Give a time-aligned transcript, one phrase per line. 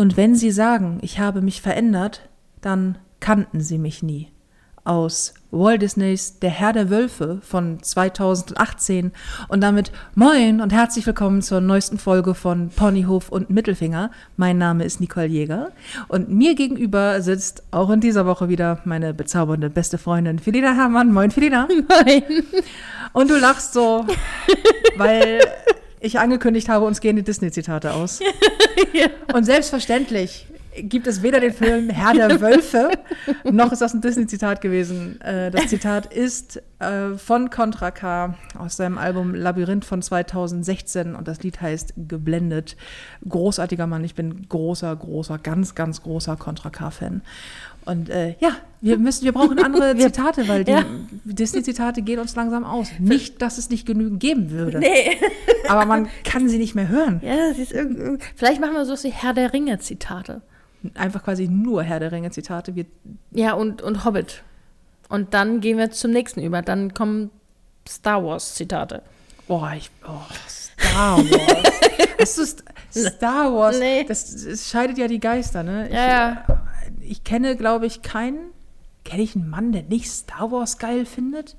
[0.00, 2.30] Und wenn Sie sagen, ich habe mich verändert,
[2.62, 4.28] dann kannten Sie mich nie.
[4.82, 9.12] Aus Walt Disneys Der Herr der Wölfe von 2018
[9.48, 14.10] und damit moin und herzlich willkommen zur neuesten Folge von Ponyhof und Mittelfinger.
[14.38, 15.68] Mein Name ist Nicole Jäger
[16.08, 21.12] und mir gegenüber sitzt auch in dieser Woche wieder meine bezaubernde beste Freundin Felina Herrmann.
[21.12, 21.68] Moin Felina.
[21.68, 22.22] Moin.
[23.12, 24.06] Und du lachst so,
[24.96, 25.40] weil
[26.00, 28.20] ich angekündigt habe, uns gehen die Disney-Zitate aus.
[28.92, 29.06] ja.
[29.34, 30.46] Und selbstverständlich
[30.76, 32.90] gibt es weder den Film Herr der Wölfe,
[33.44, 35.20] noch ist das ein Disney-Zitat gewesen.
[35.20, 41.26] Äh, das Zitat ist äh, von Contra K aus seinem Album Labyrinth von 2016 und
[41.26, 42.76] das Lied heißt Geblendet.
[43.28, 47.22] Großartiger Mann, ich bin großer, großer, ganz, ganz großer Contra K-Fan.
[47.90, 50.84] Und äh, ja, wir müssen, wir brauchen andere Zitate, weil die ja.
[51.24, 52.88] Disney-Zitate gehen uns langsam aus.
[53.00, 54.78] Nicht, dass es nicht genügend geben würde.
[54.78, 55.18] Nee.
[55.68, 57.20] Aber man kann sie nicht mehr hören.
[57.24, 60.40] Ja, das ist irgendwie, vielleicht machen wir so wie Herr der Ringe-Zitate.
[60.94, 62.72] Einfach quasi nur Herr der Ringe-Zitate.
[63.32, 64.44] Ja, und, und Hobbit.
[65.08, 66.62] Und dann gehen wir zum nächsten über.
[66.62, 67.30] Dann kommen
[67.88, 69.02] Star Wars-Zitate.
[69.48, 69.90] Boah, ich.
[70.06, 70.10] Oh,
[70.48, 71.70] Star Wars.
[72.20, 72.46] Hast du
[73.00, 73.80] Star Wars?
[73.80, 74.04] Nee.
[74.04, 75.88] Das, das scheidet ja die Geister, ne?
[75.92, 76.44] Ja, ja.
[77.10, 78.50] Ich, kenne, glaube ich, keinen.
[79.04, 81.56] Kenne ich einen Mann, der nicht Star Wars geil findet?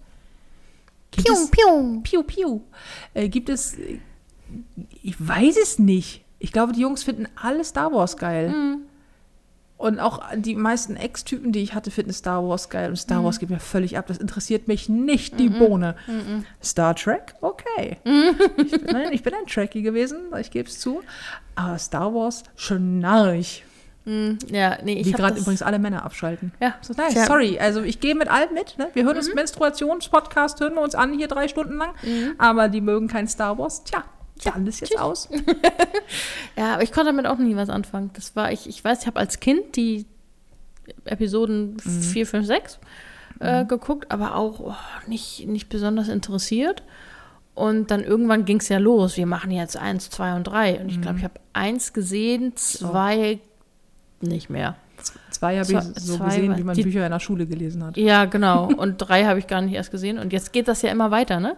[1.11, 2.01] Gibt piu, es, piu.
[2.01, 2.61] Piu, piu.
[3.13, 3.75] Äh, gibt es.
[5.03, 6.23] Ich weiß es nicht.
[6.39, 8.49] Ich glaube, die Jungs finden alle Star Wars geil.
[8.49, 8.77] Mhm.
[9.77, 12.89] Und auch die meisten Ex-Typen, die ich hatte, finden Star Wars geil.
[12.91, 13.25] Und Star mhm.
[13.25, 14.05] Wars geht mir völlig ab.
[14.07, 15.59] Das interessiert mich nicht, die mhm.
[15.59, 15.95] Bohne.
[16.05, 16.45] Mhm.
[16.63, 17.97] Star Trek, okay.
[18.05, 18.35] Mhm.
[18.57, 21.01] Ich, bin, ich, bin, ein Trekkie gewesen, ich gebe es zu.
[21.55, 23.63] Aber Star Wars, schnarch.
[24.05, 24.39] Mhm.
[24.51, 26.51] Ja, nee, ich Wie gerade übrigens alle Männer abschalten.
[26.59, 26.75] Ja.
[26.81, 27.25] So, nein, ja.
[27.25, 27.59] sorry.
[27.59, 28.77] Also ich gehe mit allen mit.
[28.77, 28.89] Ne?
[28.93, 29.19] Wir hören mhm.
[29.19, 31.93] uns Menstruationspodcast, hören wir uns an hier drei Stunden lang.
[32.37, 33.83] Aber die mögen kein Star Wars.
[33.83, 34.03] Tja,
[34.43, 35.29] dann ist jetzt aus.
[36.57, 38.09] ja, aber ich konnte damit auch nie was anfangen.
[38.13, 40.05] Das war, ich, ich weiß, ich habe als Kind die
[41.05, 42.01] Episoden mhm.
[42.01, 42.79] 4, 5, 6
[43.39, 43.67] äh, mhm.
[43.67, 44.75] geguckt, aber auch oh,
[45.07, 46.83] nicht, nicht besonders interessiert.
[47.53, 49.17] Und dann irgendwann ging es ja los.
[49.17, 50.79] Wir machen jetzt eins, zwei und drei.
[50.79, 51.19] Und ich glaube, mhm.
[51.19, 53.50] ich habe eins gesehen, zwei oh.
[54.23, 54.75] Nicht mehr.
[55.31, 57.97] Zwei habe ich so gesehen, wie man die, Bücher in der Schule gelesen hat.
[57.97, 58.65] Ja, genau.
[58.67, 60.19] Und drei habe ich gar nicht erst gesehen.
[60.19, 61.57] Und jetzt geht das ja immer weiter, ne?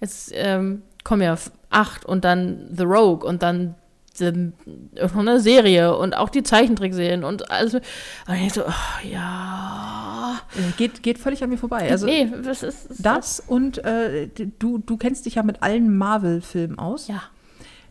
[0.00, 1.36] Jetzt ähm, kommen ja
[1.68, 3.74] acht und dann The Rogue und dann
[4.20, 7.78] eine Serie und auch die Zeichentrickserien und also
[8.26, 10.40] und ich so, oh, ja.
[10.56, 11.90] Äh, geht, geht völlig an mir vorbei.
[11.90, 14.28] Also nee, das ist das, das und äh,
[14.58, 17.08] du, du kennst dich ja mit allen Marvel-Filmen aus.
[17.08, 17.22] Ja.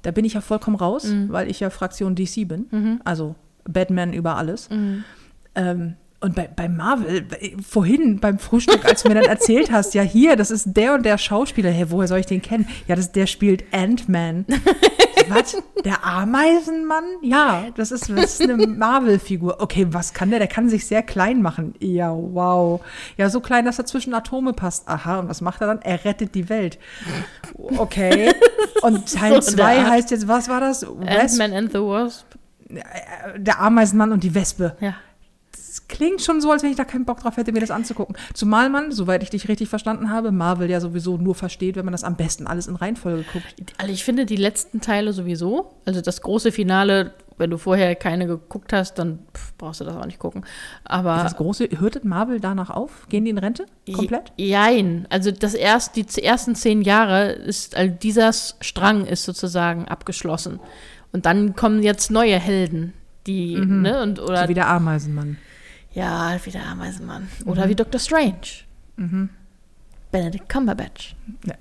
[0.01, 1.29] Da bin ich ja vollkommen raus, mhm.
[1.29, 2.67] weil ich ja Fraktion DC bin.
[2.71, 3.01] Mhm.
[3.03, 3.35] Also
[3.71, 4.69] Batman über alles.
[4.69, 5.03] Mhm.
[5.55, 7.25] Ähm, und bei, bei Marvel,
[7.65, 11.05] vorhin beim Frühstück, als du mir dann erzählt hast, ja hier, das ist der und
[11.05, 12.67] der Schauspieler, hey, woher soll ich den kennen?
[12.87, 14.45] Ja, das, der spielt Ant-Man.
[15.29, 15.57] was?
[15.85, 17.05] Der Ameisenmann?
[17.21, 19.61] Ja, das ist, das ist eine Marvel-Figur.
[19.61, 20.39] Okay, was kann der?
[20.39, 21.73] Der kann sich sehr klein machen.
[21.79, 22.81] Ja, wow.
[23.17, 24.87] Ja, so klein, dass er zwischen Atome passt.
[24.87, 25.81] Aha, und was macht er dann?
[25.81, 26.79] Er rettet die Welt.
[27.77, 28.33] Okay.
[28.81, 30.83] Und Teil 2 so heißt jetzt, was war das?
[30.83, 32.28] Ant-Man and the Wasp.
[33.37, 34.75] Der Ameisenmann und die Wespe.
[34.79, 34.95] Ja
[35.87, 38.15] klingt schon so, als wenn ich da keinen Bock drauf hätte, mir das anzugucken.
[38.33, 41.91] Zumal man, soweit ich dich richtig verstanden habe, Marvel ja sowieso nur versteht, wenn man
[41.91, 43.73] das am besten alles in Reihenfolge guckt.
[43.77, 48.27] Also ich finde die letzten Teile sowieso, also das große Finale, wenn du vorher keine
[48.27, 49.19] geguckt hast, dann
[49.57, 50.45] brauchst du das auch nicht gucken.
[50.83, 53.07] Aber das große, hörtet Marvel danach auf?
[53.09, 53.65] Gehen die in Rente?
[53.91, 54.31] Komplett?
[54.37, 55.07] Jein.
[55.09, 60.59] Also das erst, die ersten zehn Jahre ist, also dieser Strang ist sozusagen abgeschlossen.
[61.11, 62.93] Und dann kommen jetzt neue Helden,
[63.25, 63.81] die, mhm.
[63.81, 64.43] ne, und, oder.
[64.43, 65.37] So wie der Ameisenmann.
[65.93, 67.27] Ja, wie der Ameisenmann.
[67.45, 67.69] Oder mhm.
[67.69, 67.99] wie Dr.
[67.99, 68.65] Strange.
[68.95, 69.29] Mhm.
[70.11, 71.15] Benedict Cumberbatch.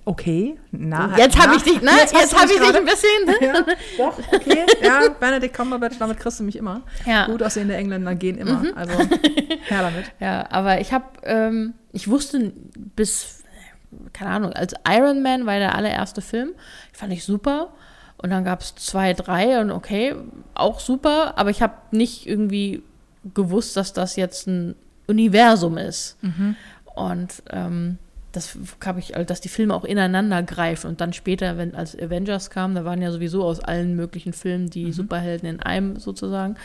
[0.07, 1.17] Okay, na.
[1.19, 1.91] Jetzt habe ich dich, ne?
[1.99, 3.27] Jetzt, jetzt habe ich dich ein bisschen.
[3.27, 3.35] Ne?
[3.41, 3.65] Ja,
[3.99, 4.65] doch, okay.
[4.83, 6.83] Ja, Benedict Cumberbatch, damit kriegst du mich immer.
[7.05, 7.27] Ja.
[7.27, 8.61] Gut aussehende Engländer gehen immer.
[8.61, 8.73] Mhm.
[8.75, 8.99] Also,
[9.69, 10.07] her damit.
[10.19, 12.55] Ja, aber ich habe, ähm, ich wusste
[12.97, 13.45] bis,
[14.15, 16.53] keine Ahnung, als Iron Man war der allererste Film.
[16.93, 17.75] Fand ich super.
[18.21, 20.15] Und dann gab es zwei, drei und okay,
[20.55, 21.39] auch super.
[21.39, 22.83] Aber ich habe nicht irgendwie
[23.35, 24.75] gewusst, dass das jetzt ein
[25.07, 26.17] Universum ist.
[26.23, 26.57] Mhm.
[26.97, 27.99] Und ähm,
[28.33, 30.89] das habe ich, dass die Filme auch ineinander greifen.
[30.89, 34.69] Und dann später, wenn als Avengers kam, da waren ja sowieso aus allen möglichen Filmen
[34.69, 34.93] die mhm.
[34.93, 36.57] Superhelden in einem sozusagen.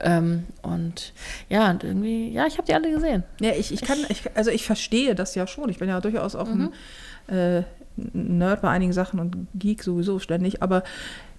[0.00, 1.12] Ähm, und
[1.48, 3.24] ja, und irgendwie, ja, ich habe die alle gesehen.
[3.40, 5.68] Ja, ich, ich kann, ich, also ich verstehe das ja schon.
[5.70, 6.72] Ich bin ja durchaus auch mhm.
[7.28, 7.62] ein äh,
[7.96, 10.82] Nerd bei einigen Sachen und Geek sowieso ständig, aber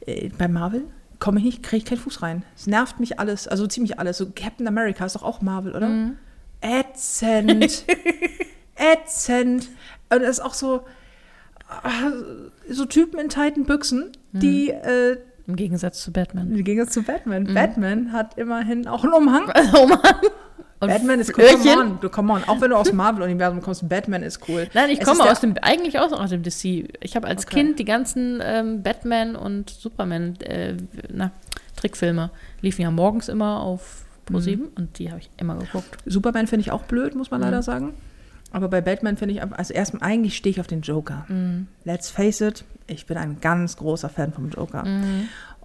[0.05, 0.83] äh, bei Marvel
[1.19, 2.43] komme ich nicht, kriege ich keinen Fuß rein.
[2.55, 4.17] Es nervt mich alles, also ziemlich alles.
[4.17, 5.87] So Captain America ist doch auch Marvel, oder?
[5.87, 6.17] Mhm.
[6.61, 7.85] Ätzend.
[8.75, 9.69] Ätzend.
[10.09, 10.81] Und das ist auch so,
[12.69, 14.89] so Typen in tighten Büchsen, die mhm.
[14.89, 15.17] äh,
[15.47, 16.51] Im Gegensatz zu Batman.
[16.51, 17.53] Im Gegensatz zu Batman.
[17.53, 19.45] Batman hat immerhin auch einen Umhang.
[19.89, 19.99] Mann.
[20.79, 21.45] Und Batman ist cool.
[21.45, 22.43] Come on, du, come on.
[22.43, 24.67] Auch wenn du aus dem Marvel-Universum kommst, Batman ist cool.
[24.73, 26.89] Nein, ich Es komme aus dem, eigentlich auch aus dem DC.
[26.99, 27.55] Ich habe als Okay.
[27.55, 30.75] Kind die ganzen ähm, Batman und Superman äh,
[31.09, 31.31] na,
[31.77, 34.35] Trickfilme liefen ja morgens immer auf Mhm.
[34.37, 35.97] Pro7 und die habe ich immer geguckt.
[36.05, 37.45] Superman finde ich auch blöd, muss man Mhm.
[37.45, 37.93] leider sagen.
[38.53, 41.25] Aber bei Batman finde ich, also erstmal, eigentlich stehe ich auf den Joker.
[41.27, 41.67] Mhm.
[41.83, 44.85] Let's face it, ich bin ein ganz großer Fan vom Joker.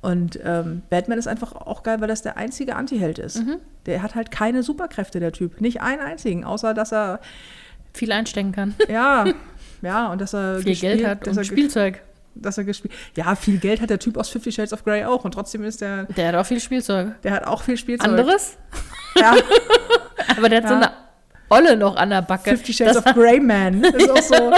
[0.00, 3.38] Und ähm, Batman ist einfach auch geil, weil das der einzige Antiheld ist.
[3.44, 3.56] Mhm.
[3.86, 5.60] Der hat halt keine Superkräfte, der Typ.
[5.60, 7.20] Nicht einen einzigen, außer dass er,
[7.94, 8.74] Viel einstecken kann.
[8.88, 9.24] ja,
[9.82, 12.02] ja, und dass er Viel gespielt- Geld hat dass und er, Spielzeug.
[12.36, 12.92] dass er gespielt.
[13.16, 15.80] Ja, viel Geld hat der Typ aus Fifty Shades of Grey auch und trotzdem ist
[15.80, 17.20] der, Der hat auch viel Spielzeug.
[17.22, 18.08] der hat auch viel Spielzeug.
[18.08, 18.56] Anderes?
[19.16, 19.34] Ja,
[20.36, 20.80] Aber der hat so Ja.
[20.80, 20.92] eine
[21.50, 22.50] Olle noch an der Backe.
[22.50, 24.52] Fifty Shades das, of Grey Man ist auch so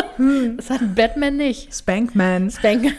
[0.56, 1.72] das hat Batman nicht.
[1.74, 2.50] Spank Man.
[2.50, 2.92] Spank.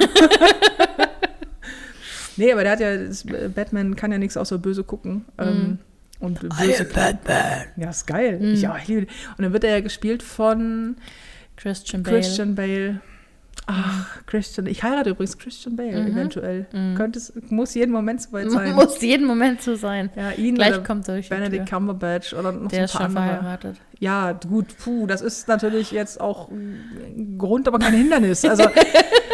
[2.41, 5.25] Nee, aber der hat ja, das, äh, Batman kann ja nichts außer böse gucken.
[5.37, 5.77] Ähm,
[6.19, 7.65] und böse Batman.
[7.77, 8.39] Ja, ist geil.
[8.39, 8.53] Mhm.
[8.53, 9.09] Ich, ja, ich liebe den.
[9.37, 10.95] Und dann wird er ja gespielt von
[11.55, 12.17] Christian Bale.
[12.17, 12.99] Christian Bale.
[13.67, 14.65] Ach, Christian.
[14.65, 16.07] Ich heirate übrigens Christian Bale, Mhm.
[16.13, 16.65] eventuell.
[16.73, 16.95] Mhm.
[16.95, 18.73] Könnte es, muss jeden Moment soweit sein.
[18.75, 20.09] Muss jeden Moment so sein.
[20.15, 21.69] ja, ihn Gleich kommt durch Benedict.
[21.69, 23.39] Cumberbatch oder noch Der so ein schon paar andere.
[23.39, 23.77] verheiratet.
[23.99, 28.43] Ja, gut, puh, das ist natürlich jetzt auch ein Grund, aber kein Hindernis.
[28.43, 28.63] Also,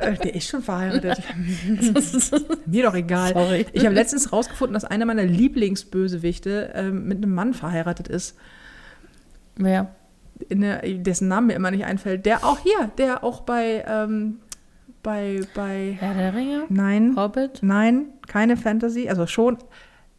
[0.00, 1.22] der ist schon verheiratet.
[2.66, 3.32] Mir doch egal.
[3.32, 3.66] Sorry.
[3.72, 8.36] Ich habe letztens rausgefunden, dass einer meiner Lieblingsbösewichte ähm, mit einem Mann verheiratet ist,
[9.56, 9.94] Wer?
[10.48, 12.26] in der, dessen Name mir immer nicht einfällt.
[12.26, 14.38] Der auch hier, der auch bei, ähm,
[15.02, 16.64] bei, bei, Herr der Ringe?
[16.68, 17.60] nein, Hobbit?
[17.62, 19.56] nein, keine Fantasy, also schon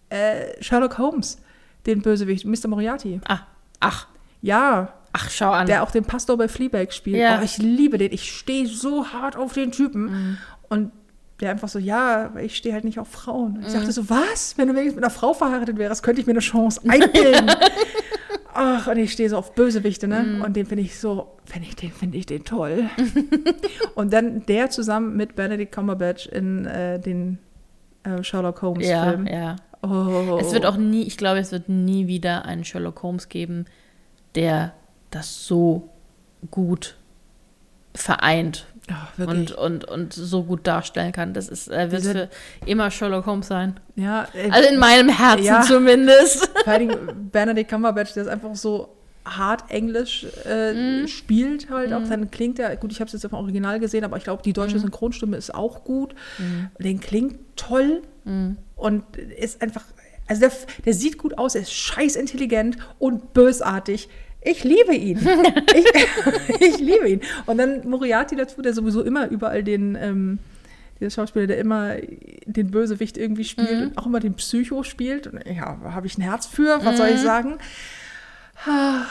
[0.10, 1.38] äh, Sherlock Holmes,
[1.86, 2.68] den Bösewicht, Mr.
[2.68, 3.22] Moriarty.
[3.28, 3.42] Ah,
[3.80, 4.08] ach,
[4.42, 5.68] Ja, ach, schau an.
[5.68, 7.18] der auch den Pastor bei Fleabag spielt.
[7.18, 7.40] Ja.
[7.40, 8.12] Oh, ich liebe den.
[8.14, 10.04] Ich stehe so hart auf den Typen.
[10.06, 10.38] Mhm.
[10.70, 10.92] Und
[11.40, 13.58] der einfach so, ja, ich stehe halt nicht auf Frauen.
[13.62, 13.72] Ich Mhm.
[13.72, 14.58] sagte so, was?
[14.58, 17.52] Wenn du wenigstens mit einer Frau verheiratet wärst, könnte ich mir eine Chance einbilden.
[18.60, 20.24] Ach, und ich stehe so auf Bösewichte, ne?
[20.24, 20.42] Mhm.
[20.42, 22.90] Und den finde ich so, finde ich den, finde ich den toll.
[23.96, 27.38] und dann der zusammen mit Benedict Cumberbatch in äh, den
[28.04, 29.28] äh, Sherlock ja, Holmes-Film.
[29.28, 29.56] ja.
[29.84, 30.40] Oh.
[30.42, 33.66] Es wird auch nie, ich glaube, es wird nie wieder einen Sherlock Holmes geben,
[34.34, 34.74] der
[35.12, 35.90] das so
[36.52, 36.96] gut
[37.94, 41.34] vereint Ja, und, und, und so gut darstellen kann.
[41.34, 42.30] Das ist, er wird Diese- für
[42.66, 43.80] immer Sherlock Holmes sein.
[43.96, 45.62] ja, äh, Also in meinem Herzen Ja.
[45.62, 46.48] zumindest.
[46.64, 48.94] Vor allem Benedict Cumberbatch, der ist einfach so
[49.26, 50.72] hart Englisch äh,
[51.02, 51.08] Mhm.
[51.08, 52.08] spielt halt auch.
[52.08, 54.42] Dann klingt er, gut, ich habe es jetzt auf dem Original gesehen, aber ich glaube,
[54.44, 54.54] die Mhm.
[54.54, 56.16] deutsche Synchronstimme ist auch gut.
[56.80, 58.56] Den klingt toll Mhm.
[58.78, 59.84] und ist einfach,
[60.28, 60.52] also der,
[60.86, 64.08] der sieht gut aus, er ist scheiß intelligent und bösartig.
[64.50, 65.18] Ich liebe ihn.
[65.76, 67.22] ich, ich liebe ihn.
[67.46, 70.40] Und dann Moriarty dazu, der sowieso immer überall den, ähm,
[71.00, 71.96] dieser Schauspieler, der immer
[72.46, 73.82] den Bösewicht irgendwie spielt Mhm.
[73.90, 75.28] und auch immer den Psycho spielt.
[75.28, 77.26] Und ja, habe ich ein Herz für, was soll ich Mhm.
[77.26, 77.58] sagen?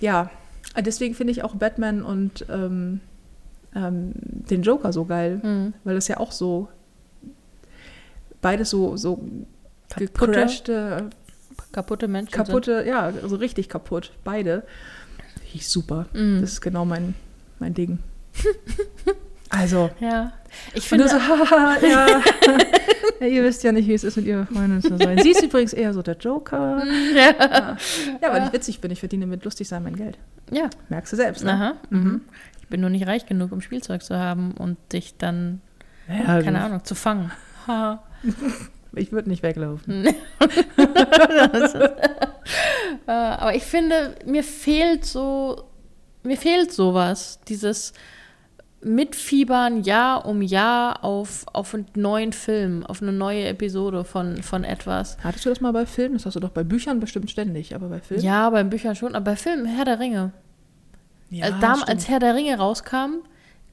[0.00, 0.30] Ja,
[0.78, 3.00] deswegen finde ich auch Batman und ähm,
[3.74, 5.72] ähm, den Joker so geil, Mhm.
[5.84, 6.68] weil das ja auch so
[8.42, 9.24] beides so, so
[9.96, 11.08] gecrashte,
[11.76, 14.62] kaputte Menschen kaputte, ja, also richtig kaputt, beide.
[15.34, 16.06] Finde ich super.
[16.14, 16.40] Mhm.
[16.40, 17.14] Das ist genau mein,
[17.58, 17.98] mein Ding.
[19.48, 20.10] Also, sind.
[20.10, 20.32] Ja.
[20.74, 22.20] Ich finde, so, haha, ja.
[23.20, 25.18] ja, ihr wisst ja nicht, wie es ist, mit ihrer Freundin zu sein.
[25.22, 26.82] Sie ist übrigens eher so der Joker.
[27.14, 27.76] ja.
[28.20, 30.18] Ja, weil ich witzig bin, ich verdiene mit lustig sein mein Geld.
[30.50, 30.68] ja.
[30.88, 31.52] Merkst du selbst, ne?
[31.52, 31.74] Aha.
[31.90, 32.22] Mhm.
[32.60, 35.60] Ich bin nur nicht reich genug, um Spielzeug zu haben und dich dann,
[36.08, 37.30] Ja, keine Ahnung, zu fangen.
[38.96, 40.08] Ich würde nicht weglaufen.
[43.08, 45.64] Äh, aber ich finde, mir fehlt so,
[46.22, 47.92] mir fehlt sowas, dieses
[48.82, 54.64] Mitfiebern Jahr um Jahr auf, auf einen neuen Film, auf eine neue Episode von, von
[54.64, 55.16] etwas.
[55.22, 56.14] Hattest du das mal bei Filmen?
[56.14, 58.22] Das hast du doch bei Büchern bestimmt ständig, aber bei Filmen?
[58.24, 60.32] Ja, bei Büchern schon, aber bei Filmen, Herr der Ringe.
[61.30, 61.88] Ja, als, dam- stimmt.
[61.88, 63.22] als Herr der Ringe rauskam,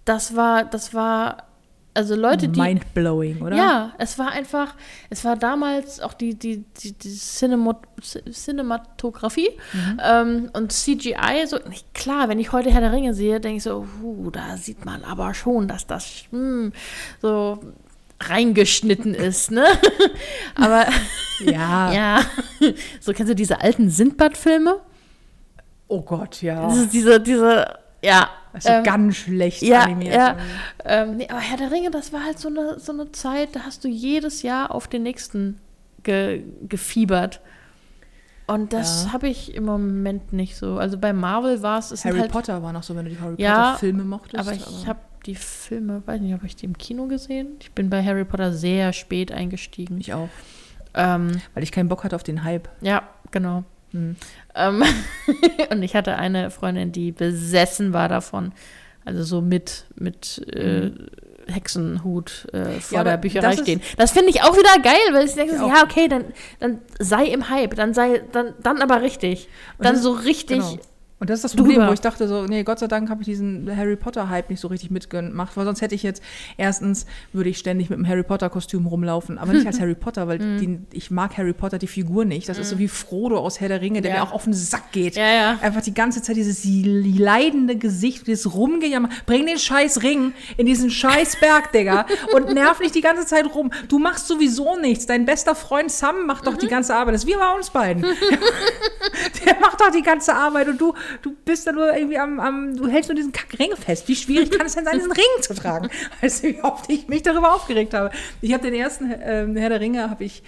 [0.06, 1.44] das war, das war,
[1.93, 2.59] also Leute, die.
[2.59, 3.55] Mindblowing, oder?
[3.55, 4.75] Ja, es war einfach,
[5.09, 7.79] es war damals auch die, die, die, die Cinema,
[8.31, 10.01] Cinematografie Mhm.
[10.03, 11.45] ähm, und CGI.
[11.47, 14.57] So, nicht klar, wenn ich heute Herr der Ringe sehe, denke ich so, uh, da
[14.57, 16.73] sieht man aber schon, dass das hm,
[17.21, 17.59] so
[18.19, 19.65] reingeschnitten ist, ne?
[20.55, 20.85] aber
[21.39, 21.91] Ja.
[21.93, 22.21] ja,
[23.00, 24.79] so kennst du diese alten Sindbad-Filme?
[25.88, 26.62] Oh Gott, ja.
[26.67, 27.65] Das ist diese, diese,
[28.03, 28.29] ja.
[28.53, 30.13] Ist ähm, ganz schlecht ja, animiert.
[30.13, 30.38] ja.
[30.86, 33.62] Ähm, nee, aber Herr der Ringe, das war halt so eine, so eine Zeit, da
[33.62, 35.60] hast du jedes Jahr auf den nächsten
[36.03, 37.41] ge, gefiebert.
[38.45, 39.13] Und das Ja.
[39.13, 40.77] habe ich im Moment nicht so.
[40.77, 43.36] Also bei Marvel war es, Harry halt, Potter war noch so, wenn du die Harry
[43.38, 44.36] Ja, Potter Filme mochtest.
[44.39, 47.48] aber ich habe die Filme, weiß nicht, habe ich die im Kino gesehen?
[47.62, 49.98] Ich bin bei Harry Potter sehr spät eingestiegen.
[50.00, 50.27] Ich auch.
[50.93, 52.69] Ähm, Weil ich keinen Bock hatte auf den Hype.
[52.81, 53.63] ja, genau.
[53.91, 54.15] Hm.
[54.55, 54.83] Ähm,
[55.69, 58.53] und ich hatte eine Freundin, die besessen war davon.
[59.05, 60.91] Also so mit, mit äh,
[61.48, 63.81] Hexenhut äh, vor Ja, der Bücherei das stehen.
[63.98, 66.25] Das finde ich auch wieder geil, weil ich denke, Ja, okay, dann,
[66.60, 69.50] dann sei im Hype, dann sei, dann, dann aber richtig.
[69.79, 70.60] Dann so richtig.
[70.60, 70.79] Genau.
[71.24, 71.88] Und das ist das Problem, drüber.
[71.88, 74.68] wo ich dachte so, nee, Gott sei Dank habe ich diesen Harry Potter-Hype nicht so
[74.68, 76.22] richtig mitgemacht, weil sonst hätte ich jetzt,
[76.58, 80.39] erstens würde ich ständig mit einem Harry Potter-Kostüm rumlaufen, aber nicht als Harry Potter, weil
[80.39, 80.60] Mhm.
[80.92, 82.50] die, ich mag Harry Potter, die Figur nicht.
[82.50, 84.18] Das ist so wie Frodo aus Herr der Ringe, der Ja.
[84.18, 85.15] mir auch auf den Sack geht.
[85.15, 85.60] Ja, ja.
[85.62, 89.08] Einfach die ganze Zeit dieses leidende Gesicht, dieses Rumgejammer.
[89.25, 93.46] Bring den scheiß Ring in diesen scheiß Berg, Digga, und nerv nicht die ganze Zeit
[93.56, 93.72] rum.
[93.88, 95.06] Du machst sowieso nichts.
[95.06, 97.15] Dein bester Freund Sam macht doch die ganze Arbeit.
[97.15, 98.03] Das ist wie bei uns beiden.
[99.63, 102.88] Macht doch die ganze Arbeit und du, du bist da nur irgendwie am, am du
[102.88, 104.08] hältst nur diesen Kackring fest.
[104.10, 105.89] Wie schwierig kann es denn sein, diesen Ring zu tragen?
[106.22, 108.12] Weißt du, wie oft ich mich darüber aufgeregt habe.
[108.41, 110.43] Ich habe den ersten ähm, Herr der Ringe, habe ich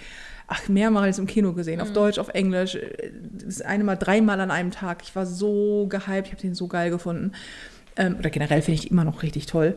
[0.48, 2.78] ach, mehrmals im Kino gesehen, auf Deutsch, auf Englisch.
[3.46, 5.02] Das eine Mal, dreimal an einem Tag.
[5.02, 7.32] Ich war so gehypt, ich habe den so geil gefunden.
[7.96, 9.76] Ähm, oder generell finde ich immer noch richtig toll.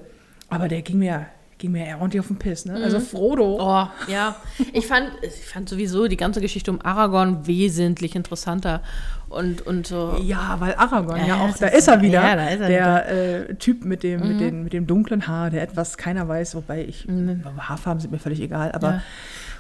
[0.50, 1.27] Aber der ging mir,
[1.58, 2.65] ging mir eher ordentlich auf den Piss.
[2.65, 2.75] Ne?
[2.75, 3.58] Also Frodo.
[3.60, 4.36] Oh, ja.
[4.74, 8.81] Ich fand, ich fand sowieso die ganze Geschichte um Aragorn wesentlich interessanter.
[9.29, 10.17] Und, und so.
[10.24, 12.21] Ja, weil Aragorn, ja, Ja, auch, da ist- ist er wieder.
[12.24, 12.71] ja, da ist er Mhm.
[12.71, 16.55] der äh, Typ mit dem, mit, den, mit dem dunklen Haar, der etwas keiner weiß,
[16.55, 17.07] wobei ich,
[17.59, 19.01] Haarfarben sind mir völlig egal, aber Ja.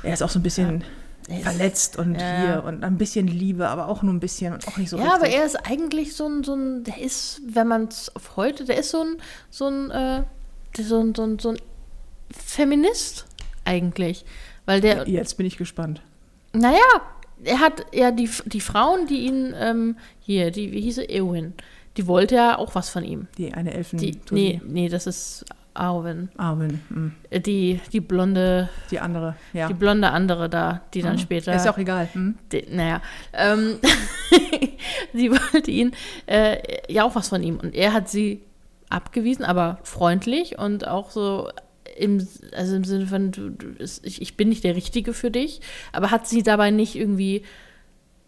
[0.03, 0.83] er ist auch so ein bisschen
[1.27, 2.37] Er verletzt und Ja.
[2.41, 5.03] hier und ein bisschen Liebe, aber auch nur ein bisschen und auch nicht so ja,
[5.03, 5.19] richtig.
[5.21, 8.65] aber er ist eigentlich so ein, so ein der ist, wenn man es auf heute,
[8.65, 9.17] der ist so ein,
[9.51, 10.23] so ein, äh,
[10.81, 11.57] so ein, so ein, so ein
[12.35, 13.25] Feminist
[13.65, 14.25] eigentlich.
[14.65, 16.01] Weil der, Jetzt bin ich gespannt.
[16.53, 16.79] naja,
[17.43, 21.53] er hat ja die, die Frauen, die ihn, ähm, hier, die, wie hieß sie, Eowyn,
[21.97, 23.27] die wollte ja auch was von ihm.
[23.37, 23.99] Die eine Elfen.
[23.99, 26.29] Die, nee, nee, das ist Arwen.
[26.37, 27.11] Arwen, hm.
[27.29, 29.67] Äh, Die, die blonde, die andere, ja.
[29.67, 31.19] die blonde andere da, die dann Mhm.
[31.19, 31.53] später.
[31.55, 32.09] Ist ja auch egal.
[32.11, 32.35] Hm?
[32.51, 33.01] Die, naja,
[33.33, 33.79] ähm,
[35.13, 35.91] sie wollte ihn,
[36.25, 36.57] äh,
[36.91, 37.57] ja auch was von ihm.
[37.59, 38.41] Und er hat sie
[38.89, 41.49] abgewiesen, aber freundlich und auch so
[41.97, 45.61] im, also im Sinne von, du, du, ich, ich bin nicht der Richtige für dich,
[45.91, 47.43] aber hat sie dabei nicht irgendwie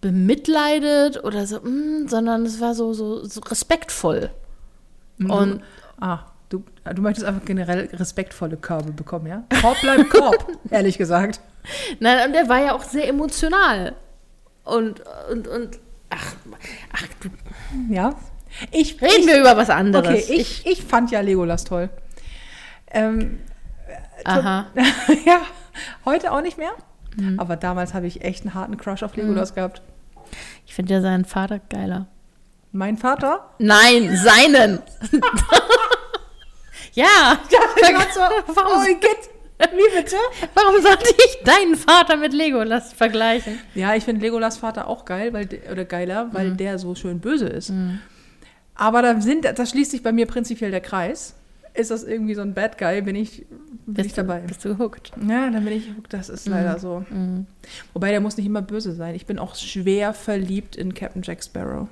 [0.01, 4.31] bemitleidet oder so, mm, sondern es war so, so, so respektvoll.
[5.19, 5.61] Und
[6.01, 6.63] Ah, du,
[6.95, 9.43] du möchtest einfach generell respektvolle Körbe bekommen, ja?
[9.61, 11.39] Korb bleibt Korb, ehrlich gesagt.
[11.99, 13.93] nein, und er war ja auch sehr emotional.
[14.63, 16.33] Und, und, und, ach,
[16.91, 17.29] ach, du,
[17.93, 18.15] Ja.
[18.71, 20.25] Ich, reden ich, wir über was anderes.
[20.25, 21.89] Okay, ich, ich fand ja Legolas toll.
[22.91, 23.39] Ähm,
[24.25, 24.67] Aha.
[25.25, 25.41] ja,
[26.05, 26.71] heute auch nicht mehr.
[27.17, 27.39] Mhm.
[27.39, 29.81] Aber damals habe ich echt einen harten Crush auf Legolas gehabt.
[30.65, 32.07] Ich finde ja seinen Vater geiler.
[32.71, 33.49] Mein Vater?
[33.59, 34.79] Nein, seinen.
[36.93, 37.37] ja.
[38.47, 38.81] Warum?
[38.83, 39.29] Oh, Igitt.
[39.73, 40.15] Wie bitte?
[40.55, 43.59] Warum sollte ich deinen Vater mit Legolas vergleichen?
[43.75, 46.57] Ja, ich finde Legolas Vater auch geil, weil, de- oder geiler, weil Mhm.
[46.57, 47.71] der so schön böse ist.
[48.73, 51.35] Aber da sind, da schließt sich bei mir prinzipiell der Kreis.
[51.73, 53.45] Ist das irgendwie so ein Bad Guy, bin ich,
[53.85, 54.41] bin ich dabei.
[54.41, 55.11] Du, bist du gehuckt?
[55.27, 57.05] Ja, dann bin ich, das ist leider so.
[57.09, 57.45] Mhm.
[57.93, 59.15] Wobei, der muss nicht immer böse sein.
[59.15, 61.87] Ich bin auch schwer verliebt in Captain Jack Sparrow.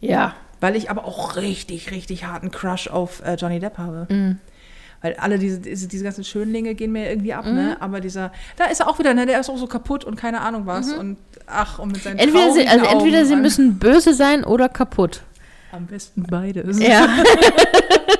[0.00, 0.34] Ja.
[0.60, 4.06] Weil ich aber auch richtig, richtig harten Crush auf äh, Johnny Depp habe.
[4.12, 4.38] Mhm.
[5.02, 7.78] Weil alle diese, diese, diese ganzen Schönlinge gehen mir irgendwie ab, ne?
[7.80, 9.24] Aber dieser, da ist er auch wieder, ne?
[9.24, 10.92] Der ist auch so kaputt und keine Ahnung was.
[10.92, 12.20] Und ach, und mit seinen Mhm.
[12.20, 13.42] Entweder sie, also entweder sie Augen.
[13.42, 15.22] müssen böse sein oder kaputt.
[15.72, 16.78] Am besten beides.
[16.78, 17.08] Ja.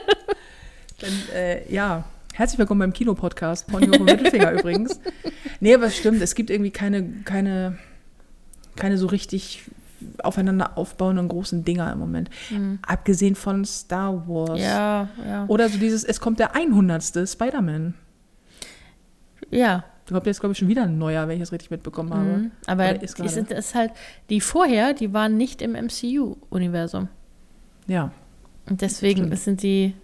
[1.00, 2.04] Dann, äh, ja,
[2.34, 3.68] herzlich willkommen beim Kinopodcast.
[3.68, 5.00] Ponyhof und Mittelfinger übrigens.
[5.60, 7.78] Nee, aber es stimmt, es gibt irgendwie keine, keine,
[8.76, 9.64] keine so richtig
[10.22, 12.28] aufeinander aufbauenden großen Dinger im Moment.
[12.82, 14.58] Abgesehen von Star Wars.
[14.58, 14.64] Mhm.
[14.64, 15.44] ja, ja.
[15.48, 17.28] Oder so dieses, es kommt der 100.
[17.28, 17.94] Spider-Man.
[19.50, 19.84] Ja.
[20.06, 22.24] Du habt jetzt, glaube ich, schon wieder ein neuer, wenn ich das richtig mitbekommen habe.
[22.24, 22.50] Mhm.
[22.66, 23.92] Aber Oder ist die sind es halt,
[24.28, 27.08] die vorher, die waren nicht im MCU-Universum.
[27.86, 28.10] Ja.
[28.68, 29.94] Und deswegen sind die.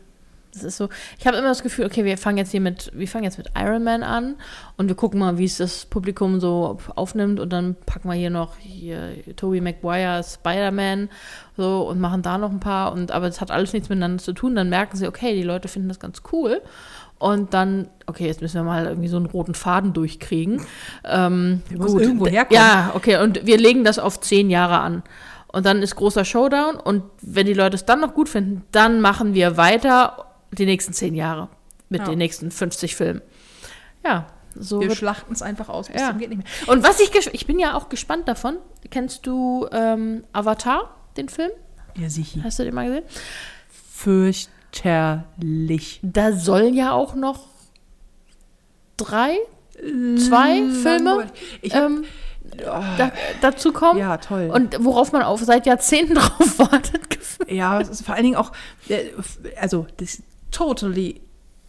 [0.57, 0.89] Das ist so.
[1.19, 3.51] Ich habe immer das Gefühl, okay, wir fangen jetzt hier mit, wir fangen jetzt mit
[3.57, 4.37] Iron Man an
[4.77, 8.31] und wir gucken mal, wie es das Publikum so aufnimmt und dann packen wir hier
[8.31, 11.11] noch hier Tobey Maguire, Spider-Man
[11.57, 14.33] so und machen da noch ein paar und aber es hat alles nichts miteinander zu
[14.33, 14.55] tun.
[14.55, 16.63] Dann merken sie, okay, die Leute finden das ganz cool.
[17.19, 20.61] Und dann, okay, jetzt müssen wir mal irgendwie so einen roten Faden durchkriegen.
[21.05, 22.63] Ähm, Der muss irgendwo herkommen.
[22.63, 25.03] Ja, okay, und wir legen das auf zehn Jahre an.
[25.49, 29.01] Und dann ist großer Showdown und wenn die Leute es dann noch gut finden, dann
[29.01, 31.49] machen wir weiter die nächsten zehn Jahre
[31.89, 32.07] mit Ja.
[32.09, 33.23] den nächsten 50 Filmen.
[34.05, 36.11] Ja, so Wir schlachten es einfach aus, bis Ja.
[36.11, 36.47] zum geht nicht mehr.
[36.75, 38.57] Und was ich, ich bin ja auch gespannt davon.
[38.91, 41.51] Kennst du ähm, Avatar, den Film?
[41.97, 42.41] Ja, sicher.
[42.45, 43.05] Hast du den mal gesehen?
[43.93, 46.01] fürchterlich.
[46.03, 47.47] Da sollen ja auch noch
[48.97, 49.37] drei,
[49.75, 51.27] zwei Filme
[51.63, 52.05] Ich hab, ähm,
[52.99, 53.99] da, dazu kommen.
[53.99, 54.51] ja, toll.
[54.53, 57.03] Und worauf man auf seit Jahrzehnten drauf wartet.
[57.49, 58.53] Ja, es ist vor allen Dingen auch,
[58.89, 59.11] äh,
[59.61, 61.21] also das totally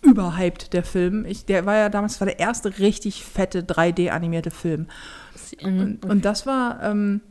[0.02, 1.26] überhyped, der Film.
[1.26, 4.88] Ich, der war ja damals, war der erste richtig fette 3D-animierte Film.
[5.64, 7.22] Und, und das war, ähm,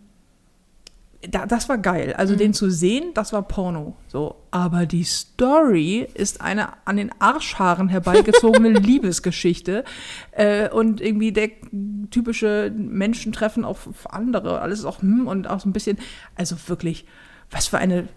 [1.28, 2.14] da, das war geil.
[2.16, 3.96] Also den zu sehen, das war Porno.
[4.08, 4.36] So.
[4.50, 9.84] Aber die Story ist eine an den Arschhaaren herbeigezogene Liebesgeschichte.
[10.32, 11.50] Äh, und irgendwie der
[12.10, 14.60] typische Menschentreffen auf, auf andere.
[14.60, 15.98] Alles ist auch hm und auch so ein bisschen,
[16.34, 17.06] also wirklich,
[17.50, 18.08] was für eine,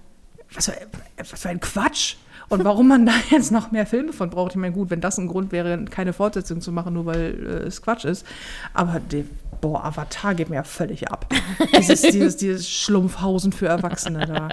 [0.54, 0.76] was für,
[1.18, 2.16] was für ein Quatsch.
[2.50, 5.18] Und warum man da jetzt noch mehr Filme von braucht, ich meine, gut, wenn das
[5.18, 8.26] ein Grund wäre, keine Fortsetzung zu machen, nur weil äh, es Quatsch ist.
[8.74, 9.26] Aber die,
[9.62, 11.32] boah, Avatar geht mir ja völlig ab.
[11.78, 14.50] Dieses, dieses, dieses Schlumpfhausen für Erwachsene da.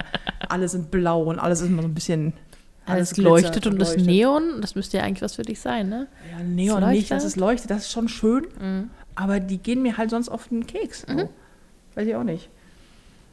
[0.47, 2.33] Alle sind blau und alles ist immer so ein bisschen.
[2.85, 4.05] Alles glitzert leuchtet und das leuchtet.
[4.05, 6.07] Neon, das müsste ja eigentlich was für dich sein, ne?
[6.31, 8.47] Ja, Neon Das nicht, dass es leuchtet, das ist schon schön.
[8.61, 8.89] Mhm.
[9.15, 11.05] Aber die gehen mir halt sonst auf den Keks.
[11.05, 11.29] So.
[11.95, 12.49] Weiß ich auch nicht.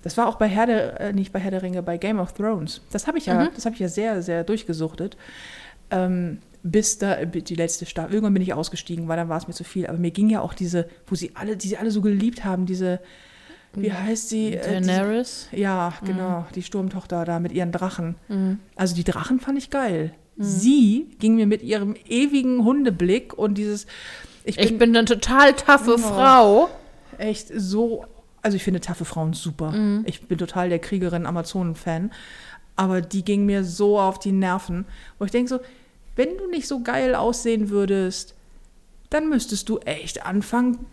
[0.05, 2.33] Das war auch bei Herr der, äh, nicht bei Herr der Ringe, bei Game of
[2.35, 2.81] Thrones.
[2.93, 5.17] Das habe ich ja, das habe ich ja sehr, sehr durchgesuchtet.
[5.91, 8.15] Ähm, bis da die letzte Staffel.
[8.15, 9.87] Irgendwann bin ich ausgestiegen, weil dann war es mir zu viel.
[9.87, 12.65] Aber mir ging ja auch diese, wo sie alle, die sie alle so geliebt haben,
[12.65, 13.01] diese,
[13.75, 14.55] wie heißt sie?
[14.55, 15.49] Äh, diese, Daenerys.
[15.53, 18.15] ja, genau, die Sturmtochter da mit ihren Drachen.
[18.29, 18.61] Mhm.
[18.77, 20.15] Also die Drachen fand ich geil.
[20.37, 23.87] Sie ging mir mit ihrem ewigen Hundeblick und dieses,
[24.45, 25.99] ich bin, Ich bin eine total taffe Oh.
[25.99, 26.71] Frau.
[27.19, 28.05] echt so,
[28.45, 29.73] also ich finde taffe Frauen super.
[30.05, 32.13] Ich bin total der Kriegerin-Amazonen-Fan.
[32.77, 34.85] Aber die ging mir so auf die Nerven,
[35.19, 35.61] wo ich denke so,
[36.17, 38.35] wenn du nicht so geil aussehen würdest,
[39.11, 40.85] dann müsstest du echt anfangen,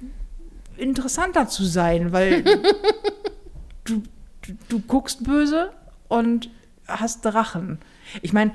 [0.77, 2.43] interessanter zu sein, weil
[3.83, 4.03] du,
[4.41, 5.71] du, du guckst böse
[6.07, 6.49] und
[6.87, 7.79] hast Drachen.
[8.21, 8.53] Ich meine,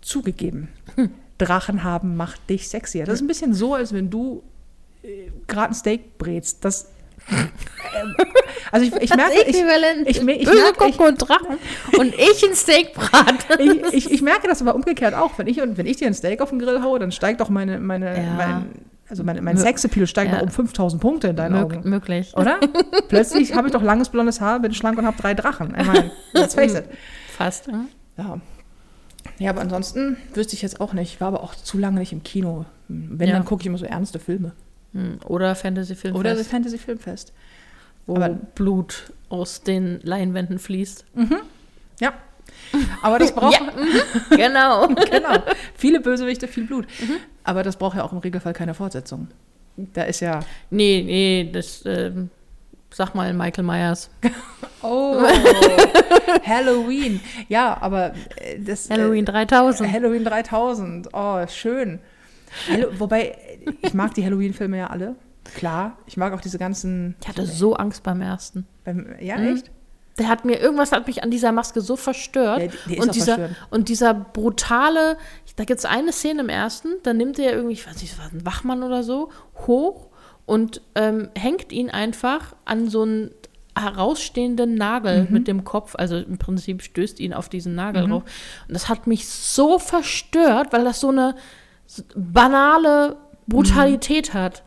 [0.00, 0.68] zugegeben,
[1.38, 3.04] Drachen haben macht dich sexier.
[3.04, 4.42] Das ist ein bisschen so, als wenn du
[5.02, 6.64] äh, gerade ein Steak brätst.
[6.64, 6.90] Das,
[8.72, 10.08] also ich, ich merke, ich, Äquivalent.
[10.08, 11.58] ich, ich, merke, ich, und Drachen.
[11.98, 13.62] Und ich ein Steak brate.
[13.92, 15.38] ich, ich, merke das aber umgekehrt auch.
[15.38, 17.48] Wenn ich, und wenn ich dir ein Steak auf den Grill haue, dann steigt doch
[17.48, 18.34] meine, meine, Ja.
[18.36, 18.66] mein,
[19.08, 20.38] also meine, mein Sexappeal steigt Ja.
[20.38, 21.88] doch um 5000 Punkte in deinen Mög Augen.
[21.88, 22.32] möglich.
[22.36, 22.58] Oder?
[23.08, 25.74] Plötzlich habe ich doch langes blondes Haar, bin schlank und habe drei Drachen.
[25.78, 26.84] Ich meine, let's face it.
[27.36, 27.66] Fast.
[27.66, 27.88] hm?
[28.16, 28.38] Ja.
[29.38, 31.14] Ja, aber ansonsten wüsste ich jetzt auch nicht.
[31.14, 32.64] Ich war aber auch zu lange nicht im Kino.
[32.88, 33.34] Wenn, Ja.
[33.34, 34.52] dann gucke ich immer so ernste Filme.
[34.92, 35.18] Hm.
[35.26, 36.16] Oder Fantasy-Film.
[36.16, 37.32] Oder das Fantasy-Filmfest.
[38.06, 41.04] wo aber- Blut aus den Leinwänden fließt.
[42.00, 42.12] Ja.
[43.02, 43.54] Aber das braucht.
[43.54, 44.88] Ja, mhm, genau.
[45.10, 45.42] genau.
[45.76, 46.86] Viele Bösewichte, viel Blut.
[47.44, 49.28] Aber das braucht ja auch im Regelfall keine Fortsetzung.
[49.76, 50.40] Da ist ja.
[50.70, 52.28] Nee, nee, das, ähm,
[52.90, 54.10] sag mal Michael Myers.
[54.82, 55.22] Oh,
[56.42, 57.20] Halloween.
[57.48, 58.88] Ja, aber äh, das.
[58.88, 59.92] Halloween Äh, 3000.
[59.92, 61.08] Halloween 3000.
[61.12, 61.98] Oh, schön.
[62.98, 63.36] Wobei,
[63.82, 65.16] ich mag die Halloween-Filme ja alle.
[65.54, 65.96] Klar.
[66.06, 67.16] Ich mag auch diese ganzen.
[67.22, 68.66] Ich hatte so Angst beim ersten.
[68.84, 69.56] Beim, ja, Mhm.
[69.56, 69.70] echt?
[70.18, 72.60] Der hat mir, irgendwas hat mich an dieser Maske so verstört.
[72.60, 75.16] Ja, die- die und, dieser, und dieser brutale,
[75.56, 78.30] da gibt es eine Szene im ersten, da nimmt er irgendwie, ich weiß nicht, was,
[78.32, 79.30] ein Wachmann oder so,
[79.66, 80.08] hoch
[80.44, 83.30] und ähm, hängt ihn einfach an so einen
[83.78, 85.32] herausstehenden Nagel Mhm.
[85.32, 85.94] mit dem Kopf.
[85.96, 88.24] Also im Prinzip stößt ihn auf diesen Nagel rauf.
[88.68, 91.34] Und das hat mich so verstört, weil das so eine
[92.14, 94.62] banale Brutalität hat.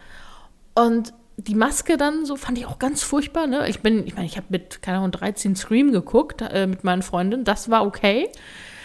[0.75, 3.47] Und die Maske dann so fand ich auch ganz furchtbar.
[3.47, 3.67] Ne?
[3.67, 7.01] Ich bin, ich meine, ich habe mit, keine Ahnung, 13 Scream geguckt äh, mit meinen
[7.01, 7.43] Freundinnen.
[7.43, 8.29] Das war okay.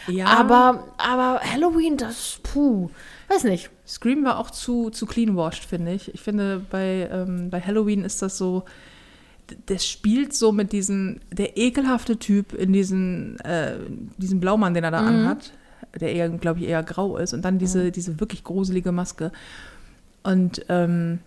[0.06, 0.26] Ja.
[0.26, 2.88] Aber, aber Halloween, das, puh,
[3.28, 3.70] weiß nicht.
[3.86, 6.12] Scream war auch zu, zu clean-washed, finde ich.
[6.14, 8.64] Ich finde, bei, ähm, bei Halloween ist das so,
[9.66, 13.76] das spielt so mit diesem, der ekelhafte Typ in diesen, äh,
[14.16, 15.52] diesem Blaumann, den er da anhat,
[16.00, 19.32] der eher, glaube ich, eher grau ist und dann diese, diese wirklich gruselige Maske.
[20.22, 21.20] Und ähm,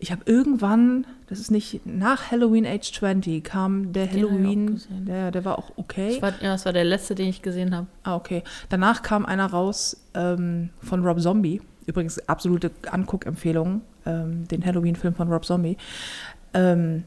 [0.00, 5.30] ich habe irgendwann, das ist nicht, nach Halloween Age 20 kam der Den Halloween, der,
[5.30, 6.14] der war auch okay.
[6.14, 7.86] Das war, ja, das war der letzte, den ich gesehen habe.
[8.02, 8.42] Ah, okay.
[8.70, 11.60] Danach kam einer raus ähm, von Rob Zombie.
[11.86, 15.76] Übrigens absolute Anguckempfehlung, ähm, den Halloween-Film von Rob Zombie.
[16.54, 17.04] Ähm,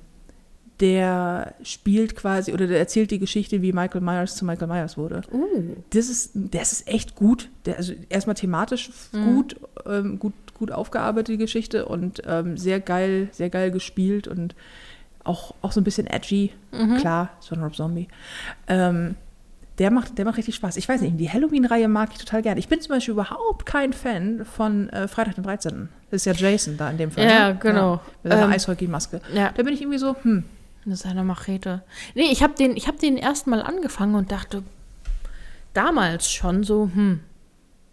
[0.80, 5.22] der spielt quasi oder der erzählt die Geschichte, wie Michael Myers zu Michael Myers wurde.
[5.32, 5.76] Uh.
[5.92, 7.50] Das ist, das ist echt gut.
[7.66, 9.56] Der, also erstmal thematisch gut,
[9.86, 14.56] ähm, gut, gut aufgearbeitet, die Geschichte und ähm, sehr geil, sehr geil gespielt und
[15.24, 16.52] auch, auch so ein bisschen edgy.
[17.00, 18.08] Klar, ist von Rob Zombie.
[18.68, 19.16] Ähm,
[19.80, 20.78] der macht, der macht richtig Spaß.
[20.78, 22.60] Ich weiß nicht, die Halloween-Reihe mag ich total gerne.
[22.60, 25.90] Ich bin zum Beispiel überhaupt kein Fan von äh, Freitag den 13.
[26.12, 27.26] Das ist ja Jason da in dem Fall.
[27.26, 27.60] Ja, ne?
[27.60, 28.02] genau.
[28.22, 29.22] mit seiner Ähm, Eishockey-Maske.
[29.34, 29.52] Ja.
[29.56, 30.44] Da bin ich irgendwie so, hm,
[30.86, 31.84] Mit seiner Machete.
[32.14, 34.64] Nee, ich habe den, ich hab den ersten Mal angefangen und dachte,
[35.74, 37.22] damals schon so, hm,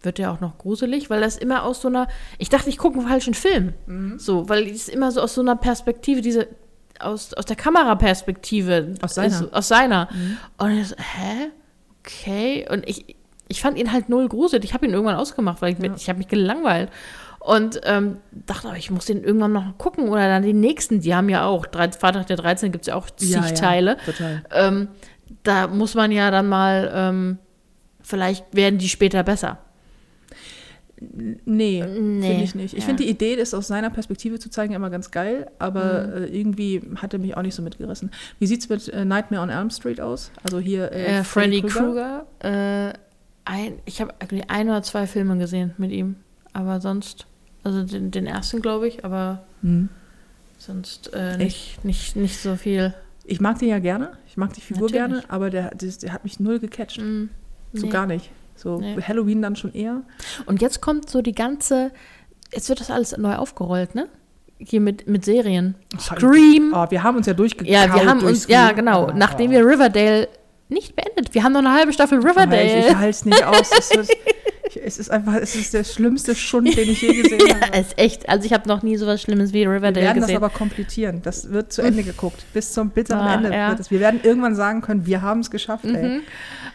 [0.02, 2.98] wird der auch noch gruselig, weil das immer aus so einer, ich dachte, ich gucke
[2.98, 3.74] einen falschen Film.
[3.86, 4.18] Mhm.
[4.18, 6.48] So, weil es immer so aus so einer Perspektive, diese,
[6.98, 8.94] aus, aus der Kameraperspektive.
[9.02, 9.40] Aus seiner.
[9.40, 10.08] Ist, aus seiner.
[10.58, 11.50] Und ich so, hä?
[12.00, 12.66] Okay.
[12.70, 13.16] Und ich,
[13.48, 14.64] ich fand ihn halt null gruselig.
[14.64, 16.90] Ich habe ihn irgendwann ausgemacht, weil ich, mit, ich habe mich gelangweilt.
[17.42, 20.08] Und ähm, dachte, aber ich muss den irgendwann noch gucken.
[20.10, 22.94] Oder dann die nächsten, die haben ja auch, drei, Freitag der 13 gibt es ja
[22.96, 23.96] auch zig Ja, ja, Teile.
[24.04, 24.42] total.
[24.52, 24.88] Ähm,
[25.42, 27.38] da muss man ja dann mal, ähm,
[28.02, 29.58] vielleicht werden die später besser.
[31.00, 31.82] Nee, Nee,
[32.28, 32.74] finde ich nicht.
[32.74, 32.86] Ich ja.
[32.86, 36.12] finde die Idee, das aus seiner Perspektive zu zeigen, immer ganz geil, aber Mhm.
[36.12, 38.10] äh, irgendwie hat er mich auch nicht so mitgerissen.
[38.38, 40.30] Wie sieht es mit äh, Nightmare on Elm Street aus?
[40.44, 42.26] Also hier Äh, Freddy Krueger.
[42.40, 42.92] Äh,
[43.46, 44.12] ein, ich habe
[44.48, 46.16] ein oder zwei Filme gesehen mit ihm.
[46.52, 47.26] Aber sonst,
[47.64, 49.88] also den, den ersten, glaube ich, aber Hm.
[50.58, 52.94] sonst äh, nicht, nicht, nicht so viel.
[53.24, 55.22] Ich mag den ja gerne, ich mag die Figur Natürlich.
[55.22, 56.98] gerne, aber der, der, der hat mich null gecatcht.
[57.00, 57.28] Mm,
[57.72, 57.92] So nee.
[57.92, 58.30] gar nicht.
[58.56, 58.96] So Nee.
[59.00, 60.02] Halloween dann schon eher.
[60.46, 61.92] Und jetzt kommt so die ganze,
[62.52, 64.08] jetzt wird das alles neu aufgerollt, ne?
[64.58, 65.74] Hier mit, mit Serien.
[65.98, 66.72] Scream.
[66.74, 67.72] Oh, wir haben uns ja durchgekaut.
[67.72, 70.28] Ja, wir haben uns, ja genau, nachdem wir Riverdale
[70.70, 71.34] nicht beendet.
[71.34, 72.98] Wir haben noch eine halbe Staffel Oh, Ich, ich Riverdale.
[72.98, 73.70] halte es nicht aus.
[73.78, 74.10] Es ist,
[74.84, 77.78] es ist einfach, es ist der schlimmste Schund, den ich je gesehen Ja, habe.
[77.78, 78.28] ist echt.
[78.28, 80.34] Also ich habe noch nie sowas Schlimmes wie Wir Riverdale werden gesehen.
[80.34, 81.20] das aber komplettieren.
[81.22, 82.44] Das wird zu Ende geguckt.
[82.54, 83.68] Bis zum bitteren Ah, Ende ja.
[83.70, 83.90] wird es.
[83.90, 85.84] Wir werden irgendwann sagen können, wir haben es geschafft.
[85.84, 85.92] Ey.
[86.18, 86.20] Mhm.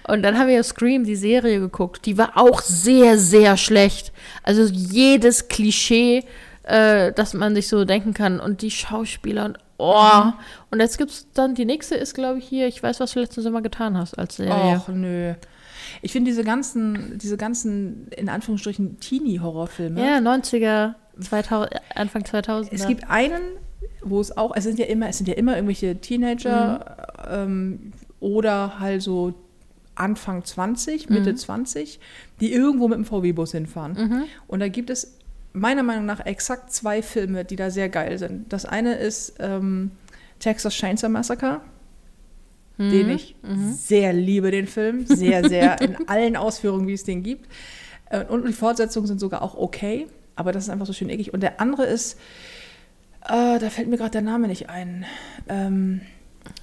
[0.08, 2.06] Und dann haben wir Scream, die Serie, geguckt.
[2.06, 4.12] Die war auch sehr, sehr schlecht.
[4.44, 6.24] Also jedes Klischee,
[6.64, 8.40] äh, das man sich so denken kann.
[8.40, 10.32] Und die Schauspieler und oh.
[10.72, 13.20] Und jetzt gibt es dann, die nächste ist, glaube ich, hier, ich weiß, was du
[13.20, 14.78] letzten Sommer getan hast als Serie.
[14.78, 15.34] Och, nö.
[16.02, 20.02] Ich finde diese ganzen, diese ganzen, in Anführungsstrichen, Teenie-Horrorfilme.
[20.02, 22.74] Ja, 90er, 2000, Anfang 2000.
[22.74, 23.42] Es gibt einen,
[24.02, 26.98] wo es auch, es sind ja immer, es sind ja immer irgendwelche Teenager
[27.30, 29.34] ähm, oder halt so
[29.96, 32.00] Anfang 20, Mitte 20,
[32.42, 34.26] die irgendwo mit dem VW-Bus hinfahren.
[34.48, 35.18] Und da gibt es
[35.56, 38.52] meiner Meinung nach exakt zwei Filme, die da sehr geil sind.
[38.54, 39.92] Das eine ist ähm,
[40.40, 41.62] Texas Chainsaw Massacre,
[42.78, 43.36] den ich
[43.72, 45.06] sehr liebe, den Film.
[45.06, 47.48] Sehr, sehr in allen Ausführungen, wie es den gibt.
[48.10, 51.34] Äh, Und die Fortsetzungen sind sogar auch okay, aber das ist einfach so schön eckig.
[51.34, 52.20] Und der andere ist,
[53.30, 55.06] äh, da fällt mir gerade der Name nicht ein.
[55.48, 56.02] Ähm,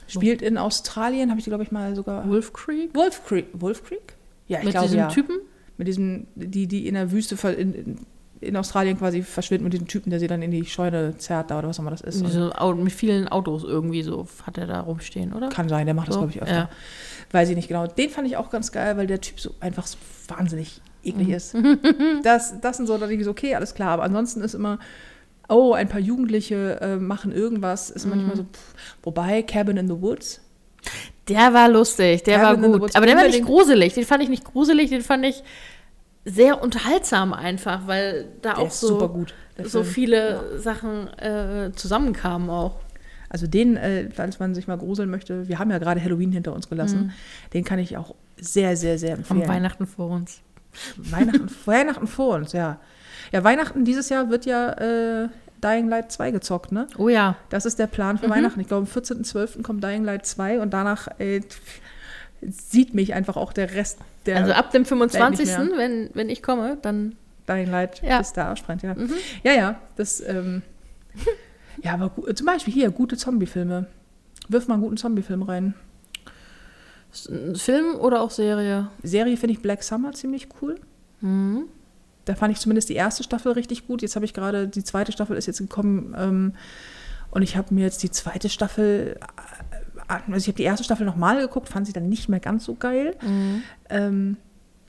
[0.07, 2.29] spielt in Australien, habe ich die, glaube ich, mal sogar.
[2.29, 3.47] Wolf Creek Wolf Creek.
[3.55, 4.15] Wolf Creek?
[4.49, 5.09] Ja, ich mit glaube diesem ja.
[5.09, 5.37] Typen.
[5.79, 7.97] Mit diesem, die, die in der Wüste ver- in, in,
[8.43, 11.59] in Australien quasi verschwinden mit diesem Typen, der sie dann in die Scheune zerrt da
[11.59, 12.19] oder was auch immer das ist.
[12.19, 15.49] So, mit vielen Autos irgendwie so hat er da rumstehen, oder?
[15.49, 16.55] kann sein, der macht das, So, glaube ich, öfter.
[16.55, 16.69] ja.
[17.31, 17.87] Weiß ich nicht genau.
[17.87, 19.97] Den fand ich auch ganz geil, weil der Typ so einfach so
[20.29, 21.35] wahnsinnig eklig Mhm.
[21.35, 21.57] ist.
[22.23, 23.91] Das, das sind so, da denke ich so, okay, alles klar.
[23.91, 24.79] Aber ansonsten ist immer,
[25.49, 28.11] oh, ein paar Jugendliche äh, machen irgendwas, ist Mhm.
[28.11, 28.75] manchmal so, pff.
[29.03, 30.41] wobei Cabin in the Woods,
[31.29, 32.97] Der war lustig, der Cabin in war gut.
[32.97, 33.95] Aber der war nicht gruselig.
[33.95, 35.43] Den fand ich nicht gruselig, den fand ich
[36.25, 39.35] sehr unterhaltsam einfach, weil da der auch so, gut.
[39.65, 42.77] so viele Sachen äh, zusammenkamen auch.
[43.29, 46.53] Also den, äh, falls man sich mal gruseln möchte, wir haben ja gerade Halloween hinter
[46.53, 47.13] uns gelassen,
[47.55, 49.49] den kann ich auch sehr, sehr, sehr empfehlen.
[49.49, 50.43] Weihnachten vor uns.
[50.97, 52.79] Weihnachten, Weihnachten vor uns, ja.
[53.33, 54.73] Ja, Weihnachten dieses Jahr wird ja
[55.25, 55.29] äh,
[55.65, 56.87] Dying Light 2 gezockt, ne?
[56.99, 57.37] Oh ja.
[57.49, 58.21] Das ist der Plan Mhm.
[58.21, 58.61] für Weihnachten.
[58.61, 59.63] Ich glaube, am 14.12.
[59.63, 61.41] kommt Dying Light 2 und danach äh,
[62.49, 65.79] sieht mich einfach auch der Rest der also ab dem Welt 25., nicht mehr.
[65.79, 67.17] wenn, wenn ich komme, dann.
[67.49, 68.19] Dying Light Ja.
[68.19, 68.95] bis der Arschbrand, ja.
[68.95, 69.11] Mhm.
[69.43, 70.63] Ja, ja, das, ähm,
[71.83, 73.87] ja, aber zum Beispiel hier, gute Zombie-Filme.
[74.49, 75.75] Wirf mal einen guten Zombie-Film rein.
[77.13, 78.89] Ist ein Film oder auch Serie?
[79.03, 80.77] Serie finde ich Black Summer ziemlich cool.
[81.21, 81.65] Mhm.
[82.25, 84.03] Da fand ich zumindest die erste Staffel richtig gut.
[84.03, 86.55] Jetzt habe ich gerade, die zweite Staffel ist jetzt gekommen ähm,
[87.33, 89.19] und ich habe mir jetzt die zweite Staffel,
[90.09, 92.75] also ich habe die erste Staffel nochmal geguckt, fand sie dann nicht mehr ganz so
[92.75, 93.17] geil.
[93.23, 93.63] Mhm.
[93.91, 94.37] Ähm,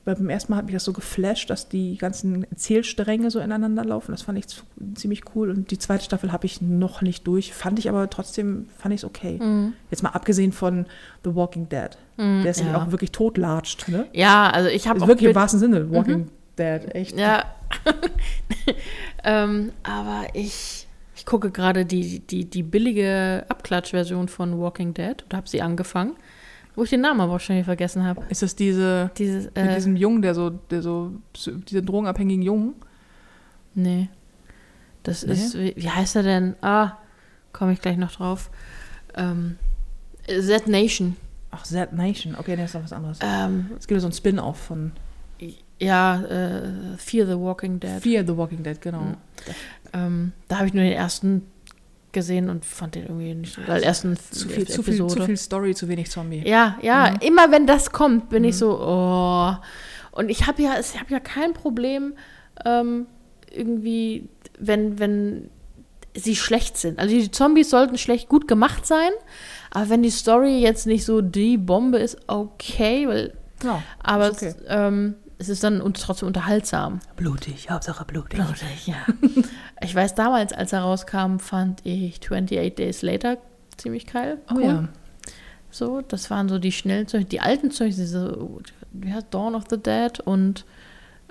[0.04, 3.84] weil beim ersten Mal hat mich das so geflasht, dass die ganzen Erzählstränge so ineinander
[3.86, 4.12] laufen.
[4.12, 4.44] Das fand ich
[4.96, 5.48] ziemlich cool.
[5.48, 7.54] Und die zweite Staffel habe ich noch nicht durch.
[7.54, 9.38] Fand ich aber trotzdem, fand ich es okay.
[9.42, 9.72] Mhm.
[9.90, 10.84] Jetzt mal abgesehen von
[11.24, 11.96] The Walking Dead.
[12.18, 12.76] Mhm, Der sich ja.
[12.76, 13.88] auch wirklich totlatscht.
[13.88, 14.06] Ne?
[14.12, 16.94] Ja, also ich habe Also auch wirklich im wahrsten Sinne Walking Dead.
[16.94, 17.18] Echt.
[17.18, 17.44] Ja.
[19.24, 20.83] ähm, aber ich,
[21.24, 26.16] ich gucke gerade die, die, die billige Abklatschversion von Walking Dead und habe sie angefangen,
[26.76, 28.22] wo ich den Namen aber auch schon wieder vergessen habe.
[28.28, 32.74] Ist das diese Dieses, mit äh, diesem Jungen, der so, der so, diese drogenabhängigen Jungen?
[33.74, 34.08] nee.
[35.02, 35.32] Das Nee?
[35.32, 36.56] ist, wie, wie heißt er denn?
[36.62, 36.92] Ah,
[37.52, 38.50] komme ich gleich noch drauf.
[39.14, 39.58] Ähm,
[40.26, 41.16] Z Nation.
[41.50, 42.34] Ach, Z Nation.
[42.38, 43.18] Okay, der ist doch was anderes.
[43.22, 44.92] Ähm, Es gibt so ein Spin-off von
[45.78, 48.00] ja, äh, Fear the Walking Dead.
[48.00, 49.00] Fear the Walking Dead, genau.
[49.02, 49.16] Mhm.
[49.94, 51.46] Ähm, da habe ich nur den ersten
[52.12, 53.58] gesehen und fand den irgendwie nicht.
[53.68, 56.42] Weil ersten Zu viel, zu, viel, zu viel Story, zu wenig Zombie.
[56.46, 57.16] Ja, ja, Mhm.
[57.20, 59.54] immer wenn das kommt, bin ich so, oh.
[60.12, 62.14] Und ich habe ja, ich habe ja kein Problem,
[62.64, 63.06] ähm,
[63.50, 64.28] irgendwie,
[64.58, 65.50] wenn, wenn
[66.16, 67.00] sie schlecht sind.
[67.00, 69.10] Also die Zombies sollten schlecht gut gemacht sein,
[69.72, 74.54] aber wenn die Story jetzt nicht so die Bombe ist, okay, weil, Ja, aber okay.
[74.68, 77.00] ähm, es ist dann trotzdem unterhaltsam.
[77.16, 78.40] Blutig, Hauptsache blutig.
[78.40, 78.96] Blutig, ja.
[79.82, 83.38] ich weiß, damals, als er rauskam, fand ich 28 Days Later
[83.76, 84.38] ziemlich geil.
[84.54, 84.88] Oh ja.
[85.70, 88.38] So, das waren so die schnellen Zeugs, die alten Zeugs, diese,
[88.92, 90.64] wie heißt Dawn of the Dead und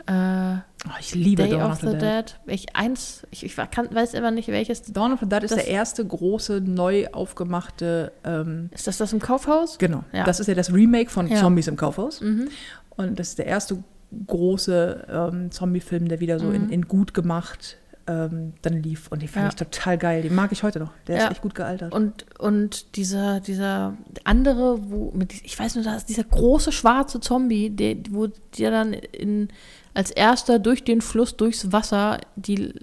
[0.05, 2.37] äh, Oh, ich liebe Day Dawn of the, Dead.
[2.45, 4.81] Ich eins, ich, ich kann, weiß immer nicht welches.
[4.91, 9.19] Dawn of the Dead ist der erste große, neu aufgemachte, ähm, Ist das das im
[9.19, 9.77] Kaufhaus?
[9.77, 10.25] genau, Ja.
[10.25, 11.37] das ist ja das Remake von Ja.
[11.39, 12.19] Zombies im Kaufhaus.
[12.19, 12.49] Mhm.
[12.97, 13.81] Und das ist der erste
[14.27, 19.07] große ähm, Zombie-Film, der wieder so in, in gut gemacht ähm, dann lief.
[19.09, 19.49] Und die fand Ja.
[19.49, 20.21] ich total geil.
[20.23, 20.91] Den mag ich heute noch.
[21.07, 21.25] Der Ja.
[21.25, 21.93] ist echt gut gealtert.
[21.93, 23.95] Und, und dieser, dieser
[24.25, 28.71] andere, wo, mit, ich weiß nur, da ist dieser große schwarze Zombie, der, wo der
[28.71, 29.47] dann in,
[29.93, 32.73] als erster durch den Fluss, durchs Wasser, die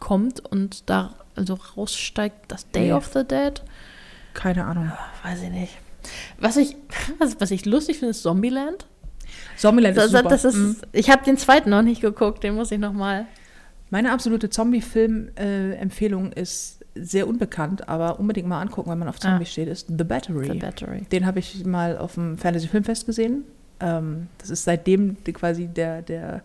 [0.00, 3.62] kommt und da also raussteigt, das Day of the Dead.
[4.34, 4.90] Keine Ahnung.
[5.22, 5.72] Weiß ich nicht.
[6.40, 6.74] Was ich,
[7.18, 8.86] was, was ich lustig finde, ist Zombieland.
[9.58, 10.22] Zombieland ist super.
[10.22, 10.76] das ist, Mhm.
[10.92, 13.26] Ich habe den zweiten noch nicht geguckt, den muss ich noch mal.
[13.90, 14.50] Meine absolute
[15.36, 19.46] Zombie-Film-Empfehlung ist sehr unbekannt, aber unbedingt mal angucken, wenn man auf Zombie Ah.
[19.46, 20.48] steht, ist The Battery.
[20.52, 21.02] The Battery.
[21.12, 23.44] Den habe ich mal auf dem Fantasy-Filmfest gesehen.
[23.80, 26.42] Ähm, das ist seitdem quasi der, der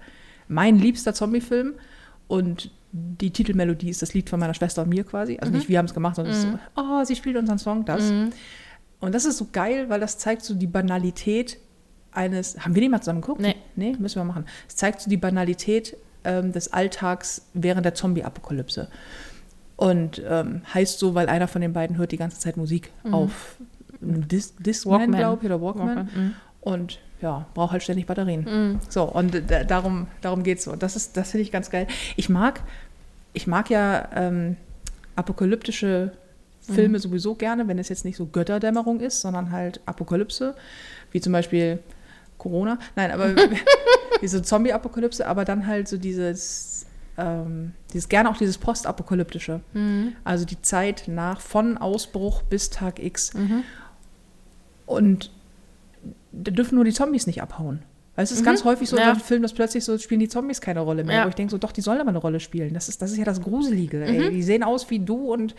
[0.48, 1.74] mein liebster Zombie-Film.
[2.28, 5.38] Und die Titelmelodie ist das Lied von meiner Schwester und mir quasi.
[5.42, 7.86] Also nicht wir haben es gemacht, sondern es ist so, oh, sie spielt unseren Song,
[7.86, 8.04] das.
[8.12, 8.30] Mhm.
[9.00, 11.58] Und das ist so geil, weil das zeigt so die Banalität
[12.14, 12.60] eines.
[12.60, 13.42] Haben wir den mal zusammen geguckt?
[13.42, 13.56] Nee.
[13.76, 14.46] Nee, müssen wir machen.
[14.68, 18.88] Es zeigt so die Banalität ähm, des Alltags während der Zombie-Apokalypse.
[19.76, 23.58] Und ähm, heißt so, weil einer von den beiden hört die ganze Zeit Musik auf
[24.02, 25.88] einem Dis Discman, glaube ich, oder Walkman.
[25.88, 26.34] Walkman, mhm.
[26.62, 28.44] Und ja, braucht halt ständig Batterien.
[28.44, 28.80] Mhm.
[28.90, 30.72] So, und da, darum, darum geht es so.
[30.72, 31.88] Und das ist, das finde ich ganz geil.
[32.16, 32.62] Ich mag,
[33.34, 34.58] ich mag ja ähm,
[35.16, 36.12] apokalyptische
[36.62, 40.56] Filme sowieso gerne, wenn es jetzt nicht so Götterdämmerung ist, sondern halt Apokalypse,
[41.12, 41.80] wie zum Beispiel
[42.44, 42.78] Corona.
[42.96, 43.34] Nein, aber
[44.22, 46.86] diese Zombie-Apokalypse, aber dann halt so dieses,
[47.18, 49.62] ähm, dieses gerne auch dieses Postapokalyptische.
[49.74, 50.14] Mhm.
[50.24, 53.34] Also die Zeit nach von Ausbruch bis Tag X.
[53.34, 53.64] Mhm.
[54.86, 55.32] Und
[56.32, 57.84] da dürfen nur die Zombies nicht abhauen.
[58.16, 59.02] Weil es ist ganz häufig so Mhm.
[59.02, 59.12] Ja.
[59.14, 61.18] in Filmen, dass plötzlich so spielen die Zombies keine Rolle mehr.
[61.20, 61.26] Ja.
[61.26, 62.74] Wo ich denke so, doch, die sollen aber eine Rolle spielen.
[62.74, 63.98] Das ist, das ist ja das Gruselige.
[63.98, 64.04] Mhm.
[64.04, 64.30] Ey.
[64.30, 65.56] Die sehen aus wie du und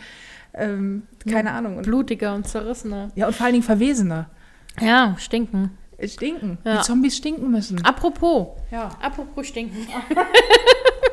[0.53, 1.77] ähm, keine Ahnung.
[1.77, 3.11] Und, Blutiger und zerrissener.
[3.15, 4.29] ja, und vor allen Dingen Verwesener.
[4.79, 5.71] Ja, stinken.
[6.03, 6.57] Stinken.
[6.63, 6.77] Ja.
[6.77, 7.83] Die Zombies stinken müssen.
[7.85, 8.89] Apropos, Ja.
[9.01, 9.87] apropos stinken.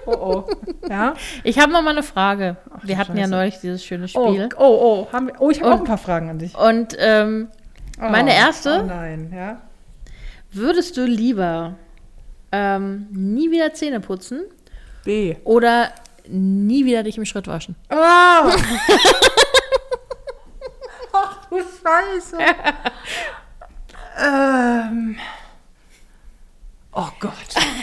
[0.05, 0.45] Oh, oh.
[0.91, 1.15] Ja.
[1.45, 2.57] Ich habe noch mal eine Frage.
[2.75, 3.31] Ach, Wir hatten ja Scheiße.
[3.31, 4.49] neulich dieses schöne Oh, Spiel.
[4.57, 5.13] oh, oh.
[5.13, 6.59] Haben wir, oh, ich habe auch ein paar Fragen an dich.
[6.59, 7.47] Und ähm,
[8.01, 9.61] meine Oh, erste, Oh nein, ja.
[10.51, 11.77] würdest du lieber
[12.51, 14.43] ähm, nie wieder Zähne putzen
[15.05, 15.37] B.
[15.45, 15.93] oder
[16.27, 17.77] nie wieder dich im Schritt waschen?
[17.89, 17.95] Oh!
[21.13, 22.39] Ach du Scheiße.
[24.19, 25.17] ähm.
[26.93, 27.33] Oh Gott.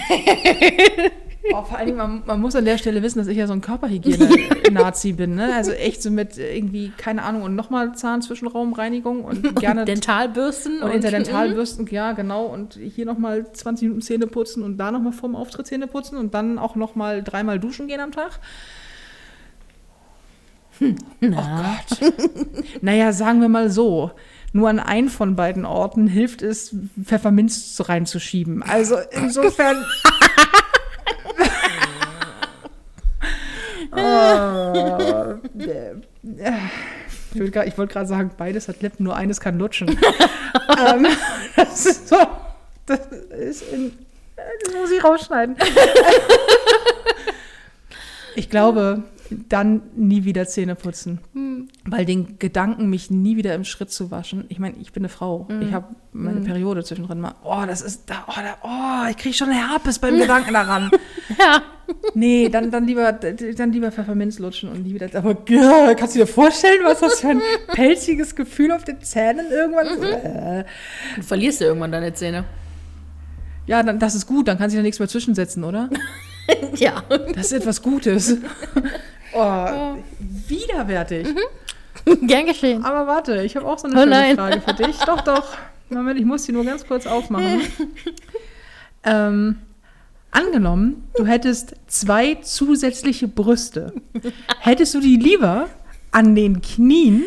[1.53, 3.53] Oh, vor allen Dingen, man, man muss an der Stelle wissen, dass ich ja so
[3.53, 5.35] ein Körperhygiene-Nazi bin.
[5.35, 5.53] Ne?
[5.55, 11.87] Also echt so mit irgendwie, keine Ahnung, und nochmal Zahnzwischenraumreinigung und gerne Dentalbürsten und Interdentalbürsten,
[11.87, 12.45] ja, genau.
[12.45, 16.33] Und hier nochmal 20 Minuten Zähne putzen und da nochmal vorm Auftritt Zähne putzen und
[16.33, 18.39] dann auch nochmal dreimal duschen gehen am Tag.
[21.19, 21.37] Na.
[21.99, 22.13] Oh Gott.
[22.81, 24.11] naja, sagen wir mal so.
[24.51, 28.63] Nur an einen von beiden Orten hilft es, Pfefferminz reinzuschieben.
[28.63, 29.85] Also insofern.
[33.91, 35.93] oh, äh,
[37.31, 39.89] ich wollte grad- ich wollte gerade sagen, beides hat Lippen, nur eines kann lutschen.
[40.79, 41.07] ähm,
[41.55, 42.17] das ist so.
[42.85, 42.99] Das
[43.39, 43.97] ist in.
[44.35, 45.55] Das muss ich rausschneiden.
[48.35, 49.03] ich glaube,
[49.49, 51.19] dann nie wieder Zähne putzen.
[51.85, 54.45] Weil den Gedanken, mich nie wieder im Schritt zu waschen.
[54.49, 55.47] Ich meine, ich bin eine Frau.
[55.61, 57.35] Ich habe meine Periode zwischendrin mal.
[57.43, 58.25] Oh, das ist da.
[58.27, 60.91] Oh, da, oh ich kriege schon Herpes beim Gedanken daran.
[61.37, 61.61] Ja.
[62.13, 65.09] Nee, dann, dann, lieber, dann lieber Pfefferminz lutschen und nie wieder.
[65.17, 69.47] Aber ja, kannst du dir vorstellen, was das für ein pelziges Gefühl auf den Zähnen
[69.51, 70.03] irgendwann ist?
[70.03, 70.65] Äh.
[71.15, 72.45] Du verlierst ja irgendwann deine Zähne.
[73.65, 75.89] Ja, dann, das ist gut, dann kann sich da nichts mehr zwischensetzen, oder?
[76.77, 77.03] Ja.
[77.35, 78.37] Das ist etwas Gutes.
[79.33, 81.27] Oh, widerwärtig.
[82.21, 82.83] Gern geschehen.
[82.83, 84.35] Aber warte, ich habe auch so eine Oh schöne nein.
[84.35, 84.97] Frage für dich.
[85.05, 85.57] Doch, doch.
[85.89, 87.61] Moment, ich muss die nur ganz kurz aufmachen.
[89.03, 89.59] ähm,
[90.29, 93.93] angenommen, du hättest zwei zusätzliche Brüste.
[94.59, 95.67] Hättest du die lieber
[96.11, 97.23] an den Knien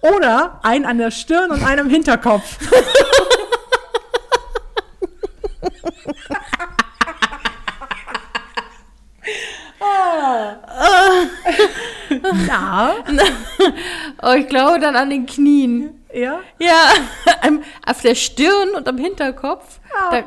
[0.00, 2.58] oder einen an der Stirn und einen am Hinterkopf.
[12.46, 12.94] Ja,
[14.22, 16.04] Oh, ich glaube dann an den Knien.
[16.12, 16.40] ja.
[16.58, 16.92] Ja,
[17.86, 19.80] auf der Stirn und am Hinterkopf.
[20.10, 20.24] Da,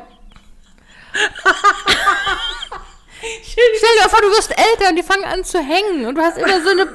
[3.42, 6.38] Stell dir vor, du wirst älter und die fangen an zu hängen und du hast
[6.38, 6.88] immer so eine,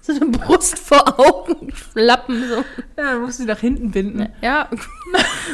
[0.00, 2.48] so eine Brust vor Augen, Flappen.
[2.48, 2.56] So.
[2.96, 4.32] Ja, dann musst du sie nach hinten binden.
[4.42, 4.68] Ja.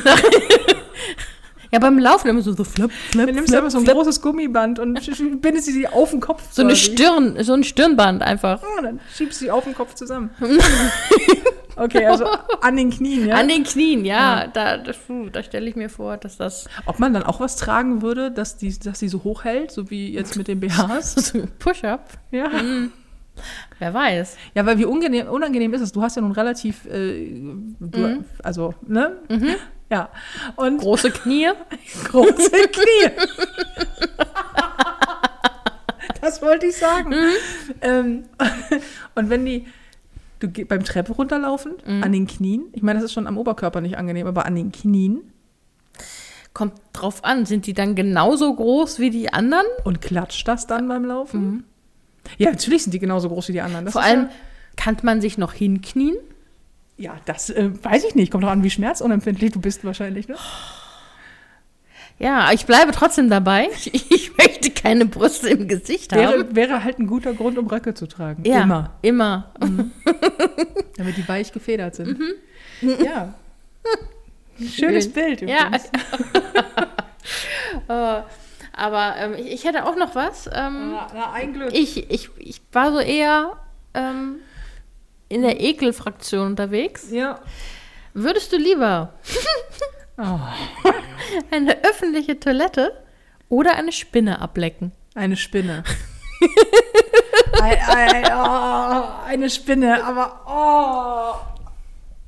[1.77, 3.85] ja, beim Laufen immer so, so flap, flap, Dann nimmst du flap, einfach so ein
[3.85, 3.97] flap.
[3.97, 4.95] großes Gummiband und
[5.43, 6.43] bindest sie auf den Kopf.
[6.51, 6.75] So eine.
[6.75, 8.63] Stirn, so ein Stirnband einfach.
[8.63, 10.31] Ja, dann schiebst du sie auf den Kopf zusammen.
[11.79, 12.25] Okay, also
[12.63, 13.35] an den Knien, ja?
[13.35, 14.47] An den Knien, ja.
[14.47, 17.57] Da, da, puh, da stelle ich mir vor, dass das Ob man dann auch was
[17.57, 21.15] tragen würde, dass die, dass die so hoch hält, so wie jetzt mit den BHs?
[21.33, 22.51] so Push-Up, Ja.
[23.79, 24.39] wer weiß.
[24.55, 25.93] Ja, weil wie unangenehm, unangenehm ist es?
[25.93, 27.29] Du hast ja nun relativ, äh,
[27.79, 29.19] du, also, ne?
[29.91, 30.11] Ja.
[30.57, 31.49] Und Große Knie.
[32.05, 33.11] große Knie.
[36.21, 37.15] das wollte ich sagen.
[37.81, 38.25] Ähm,
[39.15, 39.67] und wenn die,
[40.41, 43.97] du beim Treppe runterlaufen, an den Knien, ich meine, das ist schon am Oberkörper nicht
[43.97, 45.33] angenehm, aber an den Knien
[46.57, 49.67] Kommt drauf an, sind die dann genauso groß wie die anderen?
[49.85, 51.65] und klatscht das dann beim Laufen?
[52.39, 53.85] Ja, natürlich sind die genauso groß wie die anderen.
[53.85, 54.31] Das Vor allem,
[54.75, 56.17] kann man sich noch hinknien?
[56.97, 58.31] Ja, ja das äh, weiß ich nicht.
[58.33, 60.37] Kommt doch an, wie schmerzunempfindlich du bist wahrscheinlich, ne?
[62.19, 63.69] Ja, ich bleibe trotzdem dabei.
[63.93, 66.21] Ich, ich möchte keine Brüste im Gesicht haben.
[66.21, 68.43] Wäre, wäre halt ein guter Grund, um Röcke zu tragen.
[68.45, 68.93] ja, Immer.
[69.03, 69.53] Immer.
[70.97, 72.19] Damit die weich gefedert sind.
[72.81, 73.35] Ja.
[74.59, 75.13] Schönes Schön.
[75.13, 75.67] Bild Ja.
[75.67, 75.91] übrigens.
[77.89, 78.23] Äh,
[78.73, 80.47] aber ähm, ich, ich hätte auch noch was.
[80.47, 81.71] Ähm, Na, na, ein Glück.
[81.75, 83.53] ich, ich, ich war so eher
[83.93, 84.37] ähm,
[85.29, 87.11] in der Ekelfraktion unterwegs.
[87.11, 87.41] ja.
[88.19, 89.13] Würdest du lieber
[90.19, 90.39] Oh,
[91.51, 92.93] eine öffentliche Toilette
[93.51, 94.93] oder eine Spinne ablecken?
[95.15, 95.85] eine Spinne.
[97.61, 101.35] ein, ein, oh, eine Spinne, aber oh,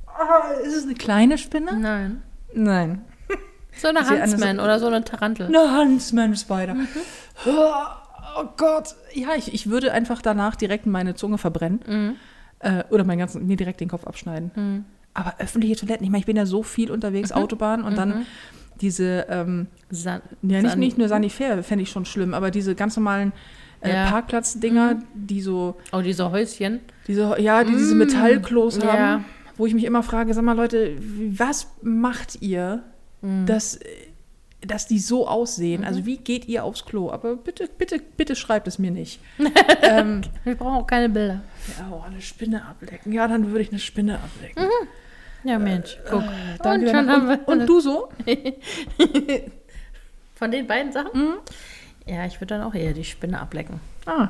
[0.07, 0.63] oh.
[0.63, 1.73] Ist es eine kleine Spinne?
[1.79, 2.21] Nein.
[2.53, 3.05] Nein.
[3.77, 5.47] So eine Huntsman oder so eine Tarantel.
[5.47, 6.75] Eine Huntsman Spider.
[7.45, 7.73] Oh,
[8.37, 8.95] oh Gott.
[9.13, 11.79] Ja, ich, ich würde einfach danach direkt meine Zunge verbrennen.
[11.87, 12.15] Mhm.
[12.59, 14.85] Äh, oder meinen ganzen, mir direkt den Kopf abschneiden.
[15.13, 18.25] Aber öffentliche Toiletten, ich meine, ich bin ja so viel unterwegs, Autobahn und dann
[18.81, 22.75] diese, ähm, San ja, nicht, San- nicht nur Sanifair, fände ich schon schlimm, aber diese
[22.75, 23.33] ganz normalen
[23.81, 24.09] äh, Ja.
[24.09, 26.79] Parkplatzdinger, die so, Oh, diese Häuschen.
[27.07, 28.91] diese, ja, die diese Metallklos ja.
[28.91, 29.25] haben,
[29.57, 32.83] wo ich mich immer frage, sag mal Leute, was macht ihr,
[33.45, 33.79] dass,
[34.61, 35.83] dass die so aussehen?
[35.83, 37.11] Also wie geht ihr aufs Klo?
[37.11, 39.19] Aber bitte, bitte, bitte schreibt es mir nicht.
[39.81, 41.41] ähm, Wir brauchen auch keine Bilder.
[41.77, 43.13] ja, oh, eine Spinne ablecken.
[43.13, 44.65] Ja, dann würde ich eine Spinne ablecken.
[45.43, 46.23] Ja, Mensch, guck.
[46.61, 48.09] Danke, und schon haben wir und, und du so?
[50.35, 51.35] von den beiden Sachen?
[52.05, 53.79] Ja, ich würde dann auch eher die Spinne ablecken.
[54.05, 54.29] Ah.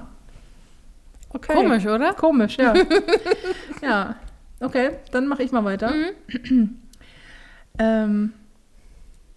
[1.30, 1.54] Okay.
[1.54, 2.14] Komisch, oder?
[2.14, 2.74] Komisch, ja.
[3.82, 4.16] ja.
[4.60, 5.94] Okay, dann mache ich mal weiter.
[7.80, 8.34] ähm,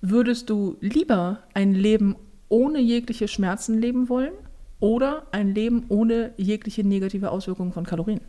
[0.02, 2.16] würdest du lieber ein Leben
[2.48, 4.32] ohne jegliche Schmerzen leben wollen
[4.80, 8.20] oder ein Leben ohne jegliche negative Auswirkungen von Kalorien?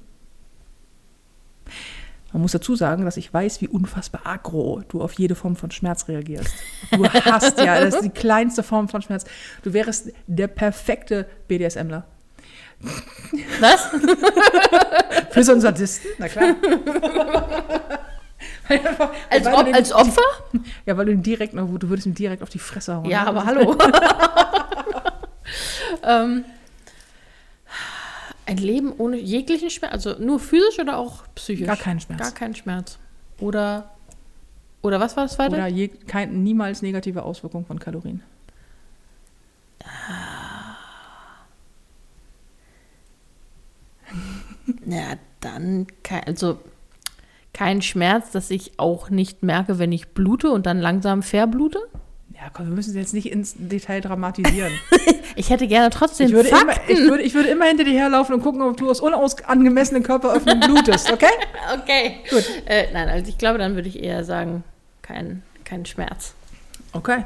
[2.32, 5.70] Man muss dazu sagen, dass ich weiß, wie unfassbar aggro du auf jede Form von
[5.70, 6.54] Schmerz reagierst.
[6.92, 9.26] Du hast ja, das ist die kleinste Form von Schmerz.
[9.62, 12.06] Du wärst der perfekte BDSMler.
[13.60, 13.90] Was?
[15.32, 16.10] Für so einen Sadisten?
[16.18, 16.56] Na klar.
[19.30, 20.22] Als, den- als Opfer?
[20.86, 23.06] Ja, weil du ihn direkt, noch- du würdest ihm direkt auf die Fresse hauen.
[23.06, 23.76] Ja, aber hallo.
[26.04, 26.46] ähm,
[28.46, 31.68] ein Leben ohne jeglichen Schmerz, also nur physisch oder auch psychisch?
[31.68, 32.22] Gar keinen Schmerz.
[32.22, 32.98] Gar keinen Schmerz.
[33.40, 33.92] Oder,
[34.82, 35.56] oder was war das zweite?
[35.56, 38.22] Oder je, kein, niemals negative Auswirkungen von Kalorien.
[44.86, 46.60] Ja, dann kein, also
[47.54, 51.80] kein Schmerz, dass ich auch nicht merke, wenn ich blute und dann langsam verblute.
[52.34, 54.74] Ja, komm, wir müssen es jetzt nicht ins Detail dramatisieren.
[55.36, 56.92] Ich hätte gerne trotzdem Ich würde, immer, Fakten.
[56.92, 60.60] ich, würde, ich würde immer hinter dir herlaufen und gucken, ob du aus unangemessenen Körperöffnungen
[60.68, 61.26] blutest, okay?
[61.74, 62.18] okay.
[62.30, 62.48] Gut.
[62.68, 64.64] Äh, nein, also ich glaube, dann würde ich eher sagen,
[65.02, 66.36] kein, kein Schmerz.
[66.92, 67.24] Okay.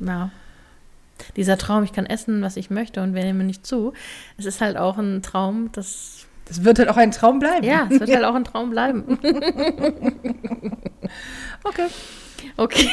[0.00, 0.30] Ja.
[1.36, 3.92] Dieser Traum, ich kann essen, was ich möchte und wer nimmt mir nicht zu.
[4.36, 6.25] Es ist halt auch ein Traum, das.
[6.46, 7.64] Das wird halt auch ein Traum bleiben.
[7.66, 9.18] Ja, es wird halt auch ein Traum bleiben.
[11.64, 11.86] Okay.
[12.56, 12.90] Okay.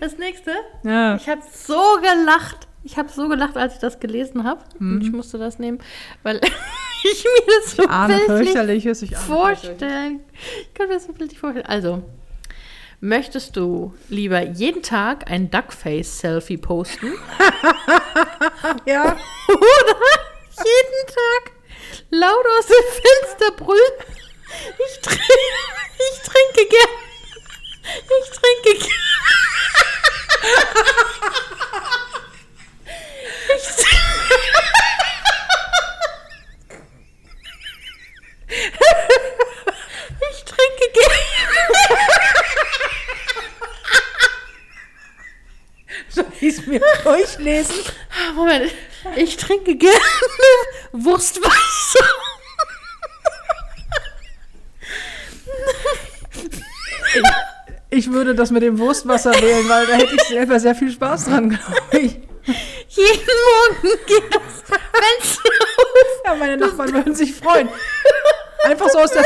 [0.00, 0.52] Das nächste.
[0.84, 1.16] Ja.
[1.16, 4.60] Ich habe so gelacht, Ich habe so gelacht, als ich das gelesen habe.
[4.78, 5.78] Und ich musste das nehmen,
[6.22, 6.36] weil
[7.04, 9.02] ich mir das so Ahne bildlich fürchterliches.
[9.02, 9.66] Ich ahne fürchterliches.
[9.68, 10.20] vorstellen.
[10.62, 11.66] Ich kann mir das so bildlich vorstellen.
[11.66, 12.02] Also,
[13.00, 17.12] möchtest du lieber jeden Tag ein Duckface-Selfie posten
[18.86, 19.16] Ja.
[19.48, 20.12] oder
[20.56, 21.52] jeden Tag
[22.10, 23.92] laut aus dem Fenster brüllen?
[24.78, 25.22] Ich trinke,
[25.98, 26.88] ich trinke gern.
[27.84, 29.02] Ich trinke gern.
[33.56, 34.12] Ich trinke
[40.30, 41.12] Ich trinke gern.
[46.08, 47.84] Soll ich es mir durchlesen?
[48.34, 48.72] Moment,
[49.16, 49.98] ich trinke gerne
[50.92, 52.04] Wurstwasser.
[57.90, 61.26] Ich würde das mit dem Wurstwasser wählen, weil da hätte ich selber sehr viel Spaß
[61.26, 62.18] dran, glaube ich.
[62.88, 66.24] Jeden Morgen geht das Fenster auf.
[66.24, 67.68] Ja, meine Nachbarn würden sich freuen.
[68.64, 69.24] Einfach so aus der,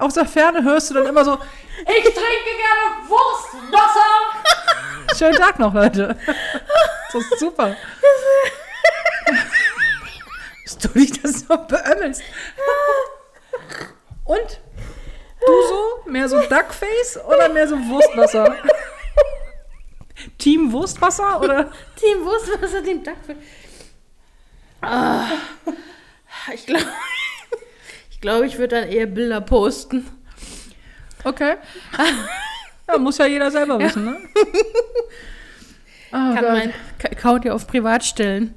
[0.00, 1.38] aus der Ferne hörst du dann immer so,
[1.80, 5.16] Ich trinke gerne Wurstwasser.
[5.16, 6.16] schönen Tag noch, Leute.
[7.12, 7.76] Das ist super.
[10.68, 12.22] Dass du dich das so beömmelst.
[14.24, 14.60] Und?
[15.46, 16.10] Du so?
[16.10, 18.54] Mehr so Duckface oder mehr so Wurstwasser?
[20.36, 21.72] Team Wurstwasser oder?
[21.96, 23.38] Team Wurstwasser, Team Duckfish.
[24.82, 25.24] Ah,
[26.52, 26.84] ich glaube,
[28.10, 30.06] ich, glaub, ich würde dann eher Bilder posten.
[31.24, 31.56] Okay.
[32.86, 34.18] Ja, muss ja jeder selber wissen, ne?
[36.10, 36.52] Oh Kann Gott.
[36.52, 38.54] mein Account ja auf privat stellen.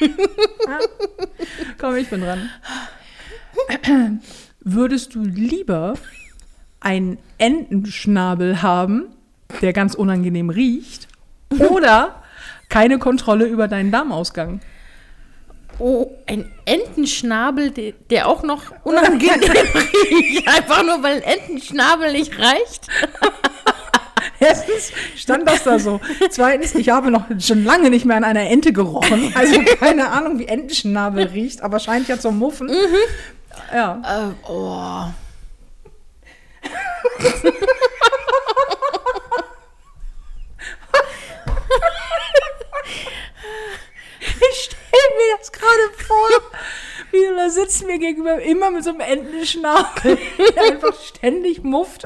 [1.78, 2.50] Komm, ich bin dran.
[4.60, 5.94] Würdest du lieber
[6.80, 9.06] einen Entenschnabel haben,
[9.62, 11.08] der ganz unangenehm riecht,
[11.70, 12.22] oder
[12.68, 14.60] keine Kontrolle über deinen Darmausgang?
[15.78, 20.48] Oh, ein Entenschnabel, der, der auch noch unangenehm riecht.
[20.48, 22.88] Einfach nur, weil ein Entenschnabel nicht reicht.
[24.40, 26.00] Erstens stand das da so.
[26.30, 29.32] Zweitens, ich habe noch schon lange nicht mehr an einer Ente gerochen.
[29.34, 32.70] Also keine Ahnung, wie Entenschnabel riecht, aber scheint ja zum Muffen.
[33.72, 34.34] Ja.
[34.46, 35.06] Äh, oh.
[44.50, 46.28] Ich stelle mir das gerade vor,
[47.10, 50.18] wie du da sitzt mir gegenüber, immer mit so einem Entenschnabel,
[50.54, 52.04] der einfach ständig mufft.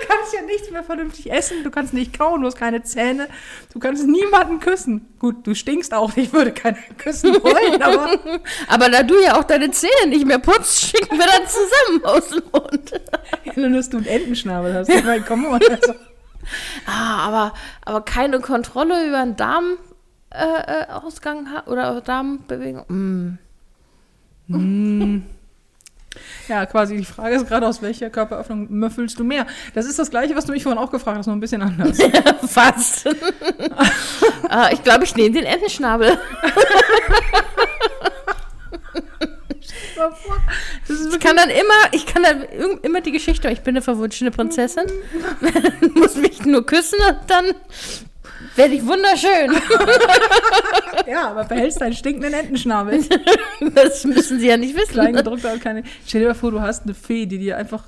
[0.00, 3.28] Du kannst ja nichts mehr vernünftig essen, du kannst nicht kauen, du hast keine Zähne,
[3.72, 5.06] du kannst niemanden küssen.
[5.18, 8.18] Gut, du stinkst auch, ich würde keinen küssen wollen, aber
[8.66, 12.28] Aber da du ja auch deine Zähne nicht mehr putzt, schicken wir dann zusammen aus
[12.28, 13.00] dem Mund.
[13.56, 14.88] nur, dass du einen Entenschnabel hast.
[14.88, 15.60] Ich meine, komm mal.
[15.68, 15.94] Also,
[16.86, 17.52] Ah, aber,
[17.84, 23.38] aber keine Kontrolle über den Darmausgang äh, äh, oder Darmbewegung.
[24.48, 25.22] Mm.
[26.48, 29.46] Ja, quasi die Frage ist gerade, aus welcher Körperöffnung müffelst du mehr?
[29.74, 31.98] Das ist das Gleiche, was du mich vorhin auch gefragt hast, nur ein bisschen anders.
[32.46, 33.08] Fast.
[34.48, 36.18] ah, ich glaube, ich nehme den Entenschnabel.
[40.88, 42.42] Ich kann dann immer, ich kann dann
[42.82, 44.84] immer die Geschichte, ich bin eine verwunschene Prinzessin,
[45.94, 47.46] muss mich nur küssen und dann
[48.58, 49.52] werde ich wunderschön.
[51.06, 53.00] Ja, aber behältst deinen stinkenden Entenschnabel.
[53.74, 54.92] Das müssen sie ja nicht wissen.
[54.92, 55.82] Kleingedruckter und keine.
[56.06, 57.84] Stell dir mal vor, du hast eine Fee, die dir einfach,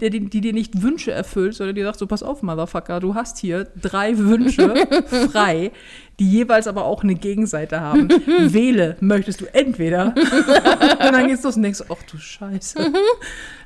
[0.00, 3.14] die, die, die dir nicht Wünsche erfüllt, sondern die sagt so, pass auf, Motherfucker, du
[3.14, 4.74] hast hier drei Wünsche
[5.30, 5.70] frei,
[6.18, 8.08] die jeweils aber auch eine Gegenseite haben.
[8.08, 10.14] Wähle, möchtest du entweder.
[10.16, 12.92] und dann geht's los und denkst, ach du Scheiße.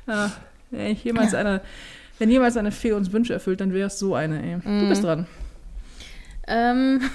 [0.07, 0.31] Ja,
[0.71, 1.61] wenn jemals eine,
[2.19, 4.57] wenn jemals eine Fee uns Wünsche erfüllt, dann wäre es so eine, ey.
[4.63, 5.27] Du bist dran.
[6.47, 7.09] Ähm,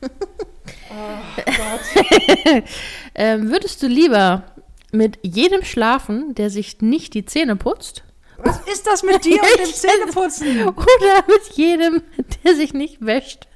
[3.14, 4.44] ähm, würdest du lieber
[4.92, 8.04] mit jedem schlafen, der sich nicht die Zähne putzt,
[8.38, 10.68] Was ist das mit dir und dem Zähneputzen?
[10.68, 12.02] oder mit jedem,
[12.44, 13.46] der sich nicht wäscht?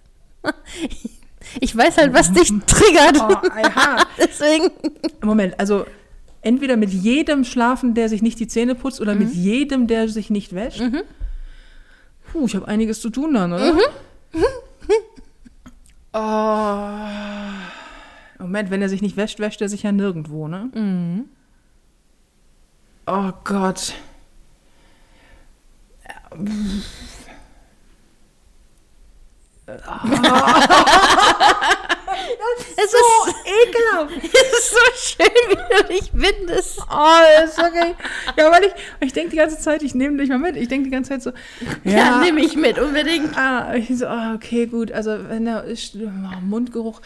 [1.61, 3.17] Ich weiß halt, was dich triggert.
[3.19, 4.05] Oh, aha.
[4.19, 4.71] Deswegen.
[5.23, 5.87] Moment, also
[6.41, 10.31] entweder mit jedem schlafen, der sich nicht die Zähne putzt, oder mit jedem, der sich
[10.31, 10.83] nicht wäscht.
[12.33, 13.79] Puh, ich habe einiges zu tun dann, oder?
[16.15, 16.99] Oh.
[18.39, 21.25] Moment, wenn er sich nicht wäscht, wäscht er sich ja nirgendwo, ne?
[23.07, 23.95] Oh Gott.
[29.67, 29.81] Das
[32.69, 33.22] ist Es so ist- ekelhaft.
[34.23, 36.79] Es ist so schön, wie du dich bindest.
[36.91, 37.95] Oh, ist okay.
[38.37, 40.57] Ja, weil ich, ich denke die ganze Zeit, ich nehme dich mal mit.
[40.57, 41.31] Ich denke die ganze Zeit so,
[41.85, 43.37] Ja, ja, nehme ich mit, unbedingt.
[43.37, 44.93] Ah, ich so, ah, okay, gut.
[44.93, 45.97] Also wenn der ist,
[46.43, 47.01] Mundgeruch,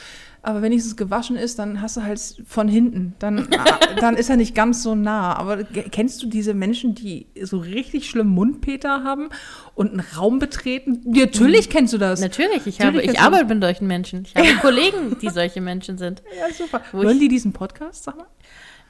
[0.46, 3.14] aber wenigstens gewaschen ist, dann hast du halt von hinten.
[3.18, 3.48] Dann,
[4.00, 5.34] dann ist er nicht ganz so nah.
[5.36, 9.30] Aber kennst du diese Menschen, die so richtig schlimm Mundpeter haben
[9.74, 11.00] und einen Raum betreten?
[11.04, 12.20] Natürlich kennst du das.
[12.20, 14.24] Natürlich, ich, Natürlich habe, ich arbeite mit solchen Menschen.
[14.24, 16.22] Ich habe Kollegen, die solche Menschen sind.
[16.38, 16.80] Ja, super.
[16.92, 18.26] Hören die diesen Podcast, sag mal?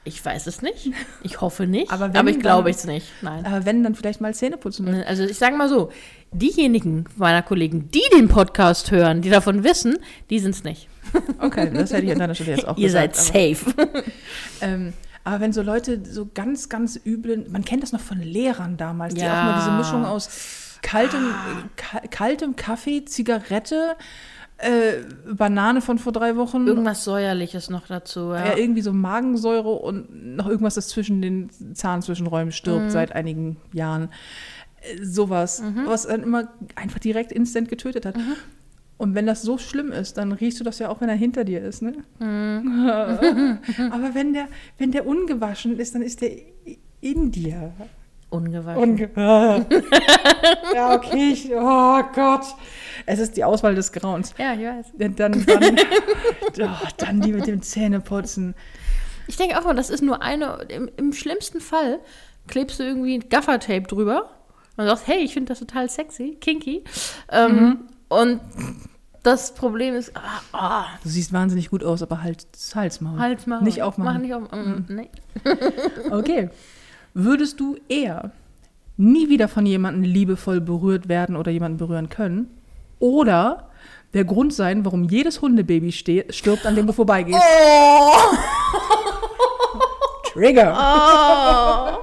[0.05, 0.91] Ich weiß es nicht.
[1.23, 1.91] Ich hoffe nicht.
[1.91, 3.07] Aber Aber, wenn, ich glaube es nicht.
[3.23, 3.47] Nein.
[3.47, 4.87] Aber wenn, dann vielleicht mal Zähne putzen.
[5.05, 5.91] Also ich sage mal so,
[6.33, 9.97] diejenigen meiner Kollegen, die den Podcast hören, die davon wissen,
[10.29, 10.89] die sind es nicht.
[11.39, 13.17] Okay, das hätte ich an deiner Stelle jetzt auch Ihr gesagt.
[13.17, 14.05] seid aber- safe.
[14.61, 14.93] Ähm,
[15.25, 19.15] aber wenn so Leute so ganz, ganz üblen, man kennt das noch von Lehrern damals,
[19.15, 19.41] die Ja.
[19.41, 21.31] auch mal diese Mischung aus kaltem,
[21.77, 23.97] ka kaltem Kaffee, Zigarette,
[24.59, 28.31] äh, Banane von vor drei Wochen, Irgendwas Säuerliches noch dazu.
[28.33, 28.47] Ja.
[28.47, 34.09] ja, irgendwie so Magensäure und noch irgendwas, das zwischen den Zahnzwischenräumen stirbt seit einigen Jahren.
[34.81, 38.15] Äh, sowas, was dann immer einfach direkt instant getötet hat.
[38.99, 41.45] Und wenn das so schlimm ist, dann riechst du das ja auch, wenn er hinter
[41.45, 41.93] dir ist, ne?
[42.19, 46.31] Aber wenn der, wenn der ungewaschen ist, dann ist der
[47.01, 47.73] in dir.
[48.31, 48.83] Ungewaschen.
[48.83, 49.11] Unge
[50.75, 51.31] ja, okay.
[51.33, 52.45] Ich, oh Gott.
[53.05, 54.35] Es ist die Auswahl des Grauens.
[54.39, 54.87] ja, ich weiß.
[54.99, 55.47] Dann, dann,
[56.61, 58.55] oh, dann die mit dem Zähneputzen.
[59.29, 62.01] Ich denke auch mal, das ist nur eine, im, im schlimmsten Fall
[62.49, 64.31] klebst du irgendwie Gaffertape drüber
[64.77, 66.85] und sagst, hey, ich finde das total sexy, kinky.
[67.31, 68.41] Ähm, Und
[69.23, 70.13] das Problem ist,
[70.53, 73.19] ah, Du siehst wahnsinnig gut aus, aber halt Halsmaul.
[73.19, 73.65] Hals machen.
[73.65, 74.13] Nicht aufmachen.
[74.15, 75.11] Mach nicht auf, mm, nee.
[76.11, 76.51] Okay.
[77.15, 78.31] Würdest du eher
[78.97, 82.51] nie wieder von jemandem liebevoll berührt werden oder jemanden berühren können?
[82.99, 83.69] Oder
[84.15, 87.39] der Grund sein, warum jedes Hundebaby stirbt, an dem du vorbeigehst?
[87.41, 88.13] Oh!
[90.33, 90.77] Trigger.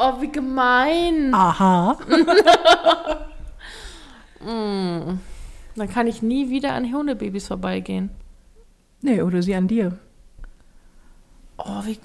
[0.00, 1.34] Oh, wie gemein.
[1.34, 1.98] Aha.
[4.48, 8.10] Dann kann ich nie wieder an Hundebabys vorbeigehen.
[9.00, 9.98] Nee, oder sie an dir.
[11.58, 11.98] Oh, wie.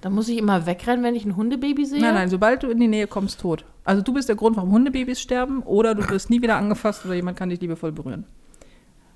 [0.00, 2.00] Da muss ich immer wegrennen, wenn ich ein Hundebaby sehe.
[2.00, 3.64] Nein, nein, sobald du in die Nähe kommst, tot.
[3.84, 7.14] Also du bist der Grund, warum Hundebabys sterben oder du wirst nie wieder angefasst oder
[7.14, 8.26] jemand kann dich liebevoll berühren.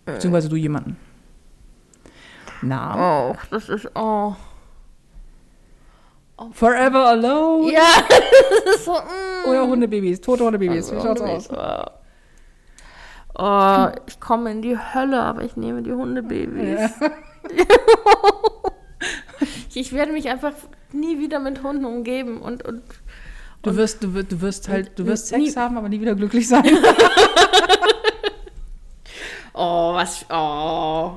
[0.06, 0.96] Beziehungsweise du jemanden.
[2.62, 3.88] Na, Oh, das ist.
[3.94, 4.34] Oh.
[6.52, 7.72] forever alone.
[7.72, 7.82] Ja,
[8.64, 8.92] das ist so.
[8.92, 9.48] Mm.
[9.50, 10.90] Oder Hundebabys, tote Hundebabys.
[10.92, 11.48] Wie schaut's aus?
[13.39, 16.91] Oh, ich komme in die Hölle, aber ich nehme die Hundebabys.
[19.74, 20.53] ich werde mich einfach
[20.93, 22.82] nie wieder mit Hunden umgeben und, und
[23.62, 26.14] Du wirst, du wirst, du wirst halt, du wirst Nie- Sex haben, aber nie wieder
[26.14, 26.64] glücklich sein.
[29.53, 31.16] oh, was oh.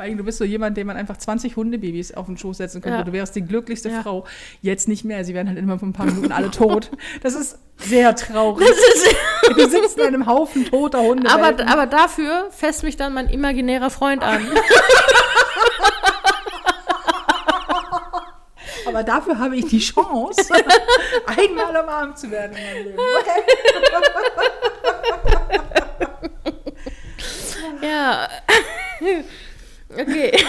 [0.00, 2.80] Vor allem, du bist so jemand, dem man einfach 20 Hundebabys auf den Schoß setzen
[2.80, 3.00] könnte.
[3.00, 3.04] Ja.
[3.04, 4.00] Du wärst die glücklichste Ja.
[4.00, 4.24] Frau.
[4.62, 5.26] Jetzt nicht mehr.
[5.26, 6.90] Sie werden halt immer von ein paar Minuten alle tot.
[7.22, 8.66] Das ist sehr traurig.
[8.66, 9.14] Das ist,
[9.58, 11.28] Du sitzt in einem Haufen toter Hunde.
[11.30, 14.40] aber, aber dafür fässt mich dann mein imaginärer Freund an.
[18.86, 20.50] aber dafür habe ich die Chance,
[21.26, 22.98] einmal umarmt zu werden in meinem Leben.
[23.20, 23.42] Okay.
[27.82, 28.28] Ja.
[29.92, 30.32] Okay.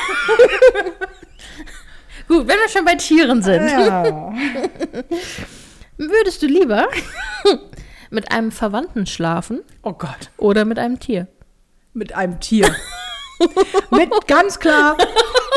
[2.28, 4.04] Gut, wenn wir schon bei Tieren sind, Ja.
[5.98, 6.88] würdest du lieber
[8.10, 10.30] mit einem Verwandten schlafen Oh Gott.
[10.38, 11.28] oder mit einem Tier?
[11.94, 12.74] Mit einem Tier.
[13.92, 14.98] mit, ganz klar,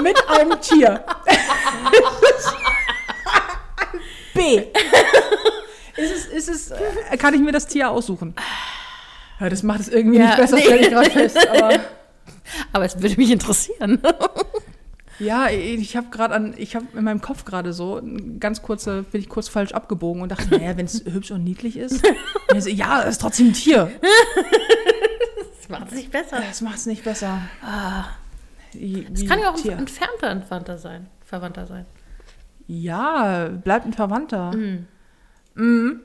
[0.02, 1.04] mit einem Tier.
[4.34, 4.62] B.
[5.96, 8.34] Ist es, ist es, äh, kann ich mir das Tier aussuchen?
[9.38, 10.62] Ja, das macht es irgendwie Ja, nicht besser, nee.
[10.62, 11.48] stelle ich gerade fest.
[11.48, 11.78] Aber
[12.72, 14.00] Aber es würde mich interessieren.
[15.18, 19.02] ja, ich, habe gerade an, ich habe in meinem Kopf gerade so, ein ganz kurze,
[19.04, 22.04] bin ich kurz falsch abgebogen und dachte, naja, wenn es hübsch und niedlich ist,
[22.58, 23.90] so, ja, ist trotzdem ein Tier.
[25.66, 26.42] Das macht es nicht besser.
[26.46, 27.40] Das macht es nicht besser.
[28.74, 29.72] Wie- Es kann ja auch ein Tier.
[29.72, 31.86] entfernter Entwandter sein, Verwandter sein.
[32.66, 34.52] Ja, bleibt ein Verwandter.
[35.54, 36.00] Mhm.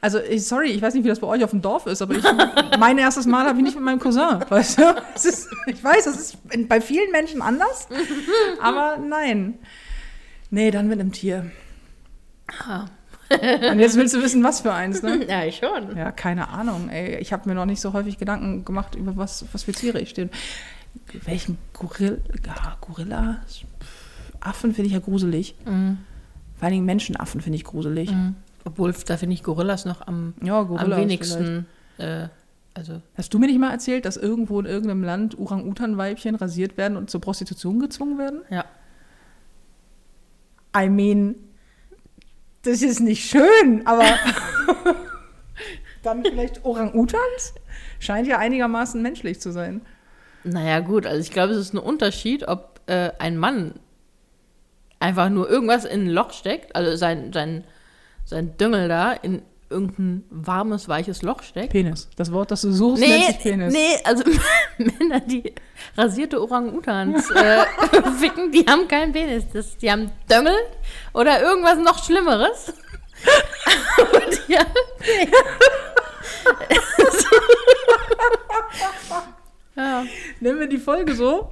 [0.00, 2.14] Also, ich, sorry, ich weiß nicht, wie das bei euch auf dem Dorf ist, aber
[2.14, 2.24] ich,
[2.78, 4.82] mein erstes Mal habe ich nicht mit meinem Cousin, weißt du?
[5.14, 6.38] Ist, ich weiß, das ist
[6.68, 7.88] bei vielen Menschen anders,
[8.62, 9.58] aber nein.
[10.50, 11.50] Nee, dann mit einem Tier.
[12.64, 12.86] Ah.
[13.30, 15.26] Und jetzt willst du wissen, was für eins, ne?
[15.28, 15.94] Ja, ich schon.
[15.94, 17.18] Ja, keine Ahnung, ey.
[17.18, 20.10] Ich habe mir noch nicht so häufig Gedanken gemacht, über was, was für Tiere ich
[20.10, 20.30] stehe.
[21.26, 22.16] Welchen Gorilla?
[22.46, 23.42] Ja, Gorilla?
[23.46, 25.56] Pff, Affen finde ich ja gruselig.
[25.66, 25.98] Mhm.
[26.56, 28.10] Vor allen Dingen Menschenaffen finde ich gruselig.
[28.68, 31.66] Obwohl, da finde ich Gorillas noch am, Ja, am Gorillas wenigsten
[31.96, 32.28] äh,
[32.74, 36.98] Also, Hast du mir nicht mal erzählt, dass irgendwo in irgendeinem Land Orang-Utan-Weibchen rasiert werden
[36.98, 38.42] und zur Prostitution gezwungen werden?
[38.50, 38.64] ja.
[40.76, 41.34] I mean,
[42.62, 44.04] das ist nicht schön, aber
[46.02, 47.54] dann vielleicht Orang-Utans?
[47.98, 49.80] Scheint ja einigermaßen menschlich zu sein.
[50.44, 53.80] Naja, gut, also ich glaube, es ist ein Unterschied, ob äh, ein Mann
[55.00, 57.64] einfach nur irgendwas in ein Loch steckt, also sein, sein,
[58.28, 61.70] sein Düngel da in irgendein warmes, weiches Loch steckt.
[61.72, 62.08] Penis.
[62.16, 63.72] Das Wort, das du suchst, nennt Nee, sich Penis.
[63.72, 64.24] nee, also
[64.78, 65.54] Männer, die
[65.96, 67.64] rasierte Orang-Utans äh,
[68.18, 69.44] ficken, die haben keinen Penis.
[69.52, 70.56] Das, die haben Döngel
[71.14, 72.72] oder irgendwas noch Schlimmeres.
[73.98, 74.66] Und haben,
[79.76, 80.04] ja.
[80.40, 81.50] Nennen wir die Folge so?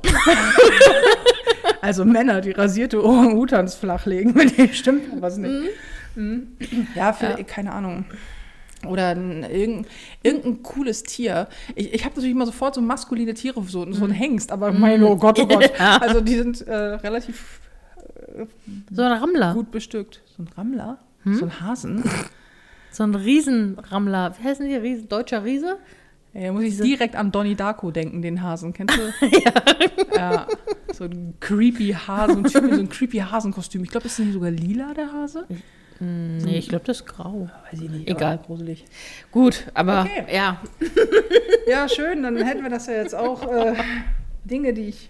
[1.80, 5.50] also Männer, die rasierte Orang-Utans flachlegen, mit stimmt was nicht.
[5.52, 5.68] Mhm.
[6.94, 8.04] Ja, vielleicht, keine Ahnung.
[8.86, 9.86] Oder ein, irgendein,
[10.22, 11.48] irgendein cooles Tier.
[11.74, 15.02] Ich, ich habe natürlich immer sofort so maskuline Tiere, so, so ein Hengst, aber mein,
[15.02, 15.72] oh Gott, oh Gott.
[15.78, 15.96] Ja.
[15.98, 17.60] Also die sind äh, relativ
[18.90, 19.54] So ein Rammler.
[19.54, 20.22] gut bestückt.
[20.36, 20.98] So ein Rammler?
[21.24, 22.04] So ein Hasen?
[22.92, 24.34] So ein Riesenrammler.
[24.38, 24.74] Wie heißen die?
[24.74, 25.76] Riesen, deutscher Riese?
[26.32, 28.72] Ja, muss ich direkt an Donnie Darko denken, den Hasen.
[28.72, 29.26] Kennst du?
[30.16, 30.46] ja.
[30.94, 33.84] So ein creepy Hasen, so ein creepy Hasenkostüm.
[33.84, 35.46] Ich glaube, ist nicht sogar lila, der Hase?
[35.98, 37.48] Hm, Nee, ich glaube, das ist grau.
[37.70, 38.08] Weiß ich nicht.
[38.08, 38.38] Egal.
[38.44, 38.84] Gruselig.
[39.32, 40.24] Gut, aber Okay.
[40.34, 40.60] ja.
[41.68, 42.22] Ja, schön.
[42.22, 43.50] Dann hätten wir das ja jetzt auch.
[43.52, 43.74] Äh,
[44.44, 45.08] Dinge, die ich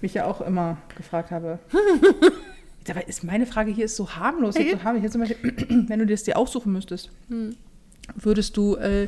[0.00, 1.58] mich ja auch immer gefragt habe.
[2.84, 4.56] Dabei ist meine Frage hier ist so harmlos.
[4.56, 5.12] Jetzt so harmlos.
[5.12, 5.54] Zum Beispiel,
[5.88, 7.10] wenn du das dir aussuchen müsstest,
[8.16, 9.06] würdest du äh,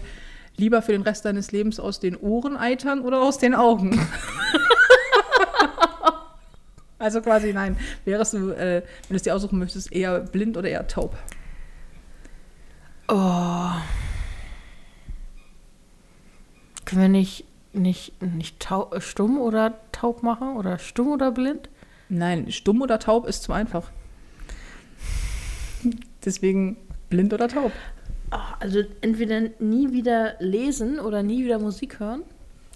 [0.56, 3.90] lieber für den Rest deines Lebens aus den Ohren eitern oder aus den Augen?
[7.00, 7.76] also quasi nein.
[8.04, 11.16] Wärst du, äh, wenn du es dir aussuchen müsstest, eher blind oder eher taub?
[13.08, 13.70] Oh.
[16.84, 20.56] Können wir nicht, nicht, nicht tau stumm oder taub machen?
[20.56, 21.68] Oder stumm oder blind?
[22.08, 23.90] Nein, stumm oder taub ist zu einfach.
[26.24, 26.76] Deswegen
[27.08, 27.72] blind oder taub.
[28.30, 32.22] Ah, also entweder nie wieder lesen oder nie wieder Musik hören.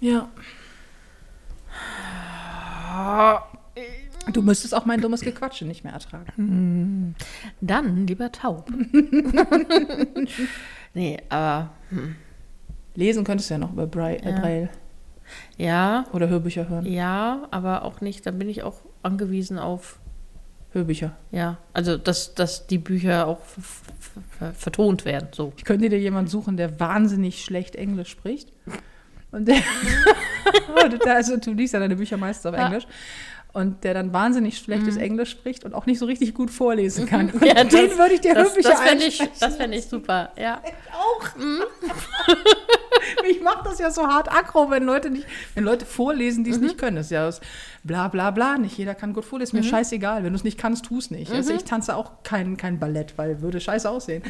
[0.01, 0.29] Ja.
[4.33, 7.14] Du müsstest auch mein dummes Gequatsche nicht mehr ertragen.
[7.61, 8.70] Dann lieber taub.
[10.95, 11.70] nee, aber
[12.95, 14.41] Lesen könntest du ja noch über Braille, äh, Ja.
[14.41, 14.68] Braille
[15.57, 16.87] ja, oder Hörbücher hören.
[16.87, 18.27] ja, aber auch nicht.
[18.27, 19.99] Dann bin ich auch angewiesen auf,
[20.72, 21.16] Hörbücher.
[21.31, 23.41] ja, also dass, dass die Bücher auch
[24.55, 25.29] vertont werden.
[25.33, 25.53] So.
[25.57, 28.53] Ich könnte dir jemanden suchen, der wahnsinnig schlecht Englisch spricht.
[29.33, 29.57] Und der,
[31.05, 32.66] der- also du liest ja deine Bücher meistens auf Ja.
[32.66, 32.87] Englisch.
[33.55, 37.31] Und der dann wahnsinnig schlechtes Englisch spricht und auch nicht so richtig gut vorlesen kann.
[37.31, 39.85] Und Ja, den das- würde ich dir Das, Hörbücher das fände ich, das fänd ich
[39.87, 40.61] super, ja.
[40.93, 41.25] auch.
[43.31, 46.59] ich mache das ja so hart aggro, wenn Leute nicht, wenn Leute vorlesen, die es
[46.59, 46.97] nicht können.
[46.97, 47.41] Das ist ja das
[47.85, 48.59] bla bla bla.
[48.59, 49.57] Nicht jeder kann gut vorlesen.
[49.57, 50.25] Mir scheißegal.
[50.25, 51.31] Wenn du es nicht kannst, tu es nicht.
[51.31, 54.25] Also ich tanze auch kein, kein Ballett, weil würde scheiße aussehen.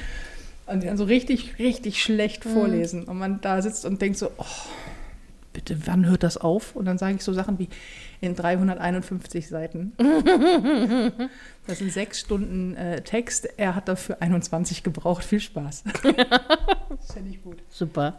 [0.66, 3.04] Und die dann so richtig, richtig schlecht vorlesen.
[3.04, 4.44] Und man da sitzt und denkt so, oh,
[5.54, 6.76] bitte, wann hört das auf?
[6.76, 7.70] Und dann sage ich so Sachen wie
[8.20, 9.92] in 351 Seiten.
[11.66, 13.48] Das sind sechs Stunden äh, Text.
[13.56, 15.24] Er hat dafür 21 gebraucht.
[15.24, 15.84] Viel Spaß.
[16.02, 17.56] das finde ich gut.
[17.70, 18.18] Super.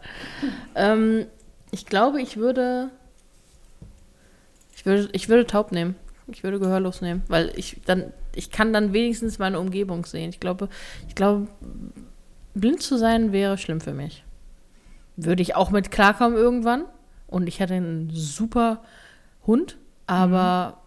[0.74, 1.26] Ähm,
[1.70, 2.90] ich glaube, ich würde,
[4.74, 5.08] ich würde.
[5.12, 5.94] Ich würde taub nehmen.
[6.26, 10.30] Ich würde gehörlos nehmen, weil ich dann, ich kann dann wenigstens meine Umgebung sehen.
[10.30, 10.68] Ich glaube,
[11.06, 11.46] ich glaube,
[12.54, 14.24] blind zu sein wäre schlimm für mich.
[15.16, 16.84] Würde ich auch mit klarkommen irgendwann.
[17.26, 18.82] Und ich hätte einen super
[19.46, 20.80] Hund, aber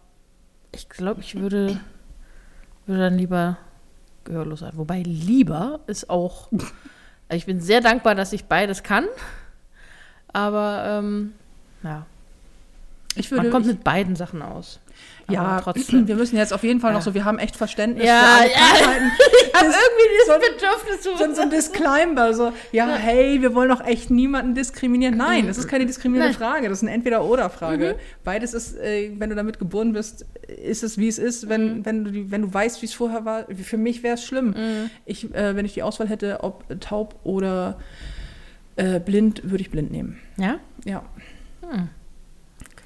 [0.72, 1.80] ich glaube, ich würde,
[2.86, 3.58] würde dann lieber
[4.24, 4.74] gehörlos sein.
[4.76, 6.50] Wobei lieber ist auch.
[6.52, 6.68] Also
[7.38, 9.06] ich bin sehr dankbar, dass ich beides kann.
[10.32, 11.34] Aber ähm,
[11.84, 12.06] ja,
[13.16, 14.80] Ich man würde, kommt ich, mit beiden Sachen aus.
[15.30, 16.08] ja, trotzdem.
[16.08, 17.04] wir müssen jetzt auf jeden Fall noch Ja.
[17.06, 18.58] so, wir haben echt Verständnis Ja, für alle ja.
[18.78, 19.12] Krankheiten.
[19.18, 23.42] Ich habe Das- irgendwie so dieses Bedürfnis zu So, so ein Disclaimer, so, ja, hey,
[23.42, 25.18] wir wollen doch echt niemanden diskriminieren.
[25.18, 26.50] Nein, das ist keine diskriminierende Nein.
[26.52, 27.96] Frage, das ist eine Entweder-Oder-Frage.
[28.24, 31.50] Beides ist, äh, wenn du damit geboren bist, ist es, wie es ist.
[31.50, 34.54] Wenn, wenn, du, wenn du weißt, wie es vorher war, für mich wäre es schlimm.
[35.06, 37.80] Ich, äh, wenn ich die Auswahl hätte, ob taub oder
[38.76, 40.20] äh, blind, würde ich blind nehmen.
[40.38, 40.60] Ja?
[40.86, 41.04] Ja,
[41.70, 41.90] Hm.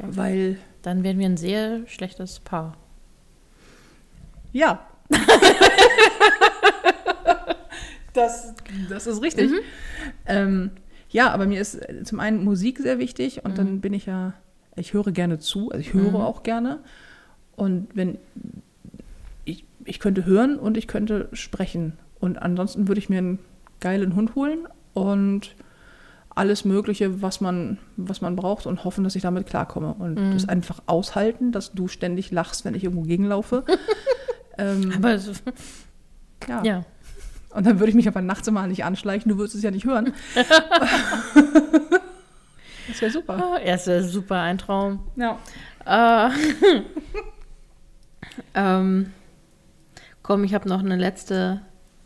[0.08, 2.78] Weil, Dann wären wir ein sehr schlechtes Paar.
[4.51, 4.88] ja.
[8.14, 8.54] das,
[8.89, 9.51] das ist richtig.
[10.26, 10.72] Ähm,
[11.10, 14.34] ja, aber mir ist äh, zum einen Musik sehr wichtig und dann bin ich ja,
[14.76, 16.80] ich höre gerne zu, also ich höre auch gerne.
[17.56, 18.18] Und wenn
[19.45, 21.93] ich, ich könnte hören und ich könnte sprechen.
[22.20, 23.39] Und ansonsten würde ich mir einen
[23.80, 25.56] geilen Hund holen und
[26.36, 29.94] alles Mögliche, was man, was man braucht und hoffen, dass ich damit klarkomme.
[29.94, 33.64] Und das einfach aushalten, dass du ständig lachst, wenn ich irgendwo gegenlaufe.
[34.58, 35.32] ähm, Aber so,
[36.48, 36.64] ja.
[36.64, 36.86] ja.
[37.52, 39.86] Und dann würde ich mich aber nachts immer nicht anschleichen, du würdest es ja nicht
[39.86, 40.14] hören.
[42.88, 43.36] das wäre super.
[43.36, 45.02] Ah, Ja, ist ja super, ein Traum.
[45.16, 45.38] Ja.
[45.86, 46.30] Äh,
[48.56, 49.12] ähm,
[50.24, 51.62] komm, ich habe noch eine letzte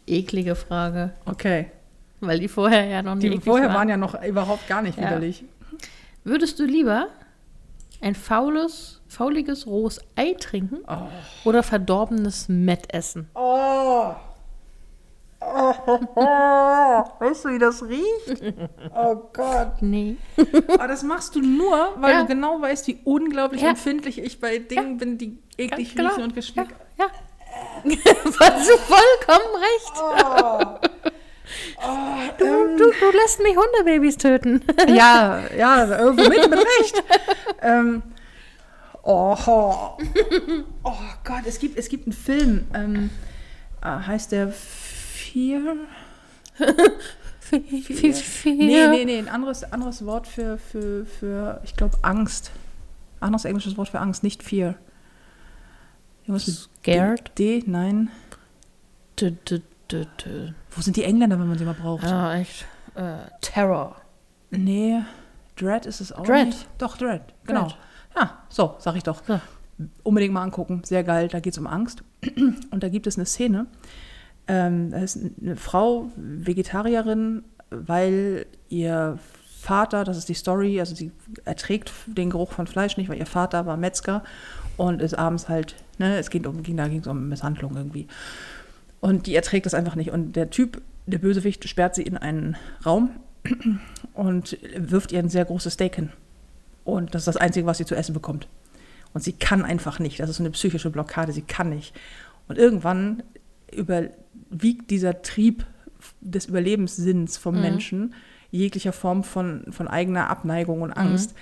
[0.05, 1.71] eklige Frage, Okay.
[2.19, 3.75] Weil die vorher ja noch nicht Die vorher waren.
[3.77, 5.05] waren ja noch überhaupt gar nicht Ja.
[5.07, 5.43] widerlich.
[6.23, 7.07] Würdest du lieber
[8.01, 11.07] ein faules, fauliges rohes Ei trinken Oh.
[11.49, 13.29] oder verdorbenes Mett essen?
[13.35, 14.11] Oh.
[15.39, 17.03] Oh.
[17.19, 18.55] Weißt du, wie das riecht?
[18.95, 19.81] Oh Gott.
[19.81, 20.17] Nee.
[20.73, 22.21] Aber das machst du nur, weil Ja.
[22.21, 23.69] du genau weißt, wie unglaublich Ja.
[23.69, 26.09] empfindlich ich bei Dingen bin, die eklig genau.
[26.09, 26.73] riechen und geschmeckt.
[26.97, 27.05] Ja.
[27.85, 30.96] Hast du vollkommen recht.
[32.39, 32.45] Du,
[32.77, 34.63] du, du lässt mich Hundebabys töten.
[34.87, 37.03] Ja, ja, irgendwo mit, mit Recht.
[37.61, 38.01] ähm,
[39.03, 39.35] oh,
[40.83, 40.91] oh
[41.23, 43.09] Gott, es gibt, es gibt einen Film, ähm,
[43.81, 45.75] äh, heißt der Fear?
[48.43, 52.51] Nee, nee, nee, ein anderes, anderes Wort für, für, für ich glaube, Angst.
[53.19, 54.75] Anderes englisches Wort für Angst, nicht Fear.
[56.37, 57.31] Scared?
[57.39, 58.09] D, nein.
[59.19, 59.76] Dü, dü, dü.
[59.91, 62.05] Wo sind die Engländer, wenn man sie mal braucht?
[62.05, 62.65] Ah, echt.
[62.95, 63.95] Äh, Terror.
[64.49, 65.01] Nee,
[65.55, 66.47] Dread ist es auch Dread.
[66.47, 66.67] nicht.
[66.77, 67.63] Doch, Dread, genau.
[67.63, 67.77] Dread.
[68.15, 69.21] Ja, so, sag ich doch.
[69.25, 69.39] So.
[70.03, 72.03] Unbedingt mal angucken, sehr geil, da geht es um Angst.
[72.71, 73.67] Und da gibt es eine Szene,
[74.47, 79.19] ähm, da ist eine Frau, Vegetarierin, weil ihr
[79.59, 81.11] Vater, das ist die Story, also sie
[81.43, 84.23] erträgt den Geruch von Fleisch nicht, weil ihr Vater war Metzger
[84.77, 88.07] und ist abends halt, ne, es geht um, ging, da ging es um Misshandlung irgendwie.
[88.99, 90.11] Und die erträgt das einfach nicht.
[90.11, 93.11] Und der Typ, der Bösewicht, sperrt sie in einen Raum
[94.13, 96.11] und wirft ihr ein sehr großes Steak hin.
[96.83, 98.47] Und das ist das Einzige, was sie zu essen bekommt.
[99.13, 100.19] Und sie kann einfach nicht.
[100.19, 101.31] Das ist so eine psychische Blockade.
[101.31, 101.93] Sie kann nicht.
[102.47, 103.23] Und irgendwann
[103.71, 105.65] überwiegt dieser Trieb
[106.21, 108.13] des Überlebenssinns vom Menschen
[108.51, 111.35] jeglicher Form von, von eigener Abneigung und Angst.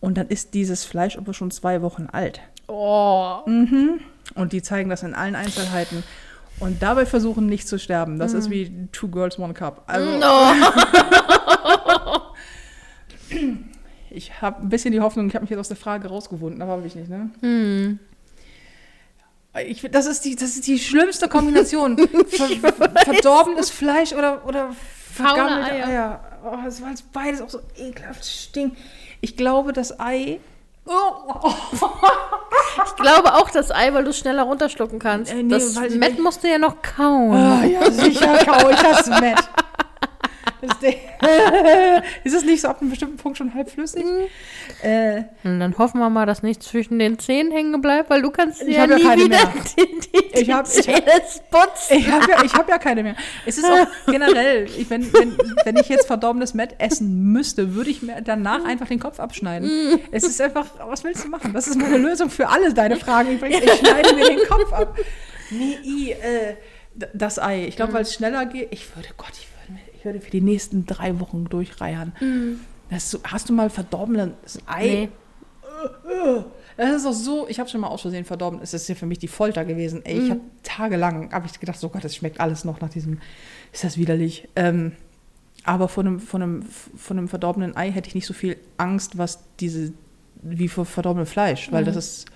[0.00, 2.40] Und dann ist dieses Fleisch aber schon zwei Wochen alt.
[2.68, 3.40] Oh.
[4.34, 6.02] Und die zeigen das in allen Einzelheiten.
[6.60, 8.18] Und dabei versuchen nicht zu sterben.
[8.18, 9.82] Das ist wie Two Girls, One Cup.
[9.86, 10.52] Also No.
[14.10, 16.72] ich habe ein bisschen die Hoffnung, ich habe mich jetzt aus der Frage rausgewunden, aber
[16.72, 17.30] habe ich nicht, ne?
[17.40, 17.98] Hm.
[19.66, 21.96] Ich, das, ist die, das ist die schlimmste Kombination.
[22.28, 22.48] Ver,
[23.04, 24.70] verdorbenes Fleisch oder, oder
[25.12, 25.86] vergammelte Eier.
[25.86, 26.20] Eier.
[26.44, 28.78] Oh, das war jetzt beides auch so ekelhaft stinkt.
[29.20, 30.40] Ich glaube, das Ei.
[30.86, 30.92] Oh,
[32.86, 35.32] Ich glaube auch das Ei, weil du es schneller runterschlucken kannst.
[35.32, 36.18] Äh, nee, das nicht.
[36.18, 37.34] musst du ja noch kauen.
[37.34, 39.38] Ah, ja, sicher, kau ich das Mett.
[42.24, 44.04] Ist es nicht so ab einem bestimmten Punkt schon halbflüssig?
[44.82, 48.30] Äh, Und dann hoffen wir mal, dass nichts zwischen den Zähnen hängen bleibt, weil du
[48.30, 49.52] kannst Ich ja ja nie keine wieder mehr.
[49.76, 51.02] die, die, die Ich hab- ich hab- Zähne
[51.50, 51.96] putzen.
[51.98, 53.16] ich habe ja, ich hab ja keine mehr.
[53.46, 57.90] Es ist auch generell, ich, wenn, wenn, wenn ich jetzt verdorbenes Mett essen müsste, würde
[57.90, 60.00] ich mir danach einfach den Kopf abschneiden.
[60.10, 61.52] Es ist einfach, was willst du machen?
[61.52, 63.32] Das ist meine Lösung für alle deine Fragen.
[63.32, 63.62] übrigens.
[63.64, 64.96] Ich schneide mir den Kopf ab.
[65.50, 66.54] Nee, i, äh,
[67.12, 67.66] das Ei.
[67.66, 68.68] Ich glaube, weil es schneller geht.
[68.72, 69.46] Ich würde, Gott, ich
[70.00, 72.12] ich würde für die nächsten drei Wochen durchreiern.
[72.88, 75.10] Das ist so, hast du mal verdorbenes Ei?
[76.06, 76.44] Nee.
[76.78, 78.60] Das ist auch so, ich habe schon mal aus Versehen verdorben.
[78.62, 80.00] Es ist ja für mich die Folter gewesen.
[80.04, 83.18] Ey, ich habe tagelang, habe ich gedacht, so Gott, das schmeckt alles noch nach diesem,
[83.72, 84.48] ist das widerlich.
[84.56, 84.92] Ähm,
[85.64, 89.18] aber von einem, von, einem, von einem verdorbenen Ei hätte ich nicht so viel Angst,
[89.18, 89.92] was diese,
[90.40, 92.26] wie vor verdorbenem Fleisch, weil das ist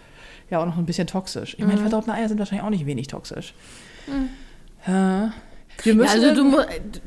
[0.51, 1.55] ja auch noch ein bisschen toxisch.
[1.59, 3.55] Ich meine, verdorbene Eier sind wahrscheinlich auch nicht wenig toxisch.
[4.87, 5.33] Ja.
[5.83, 6.57] Wir Ja, müssen also du,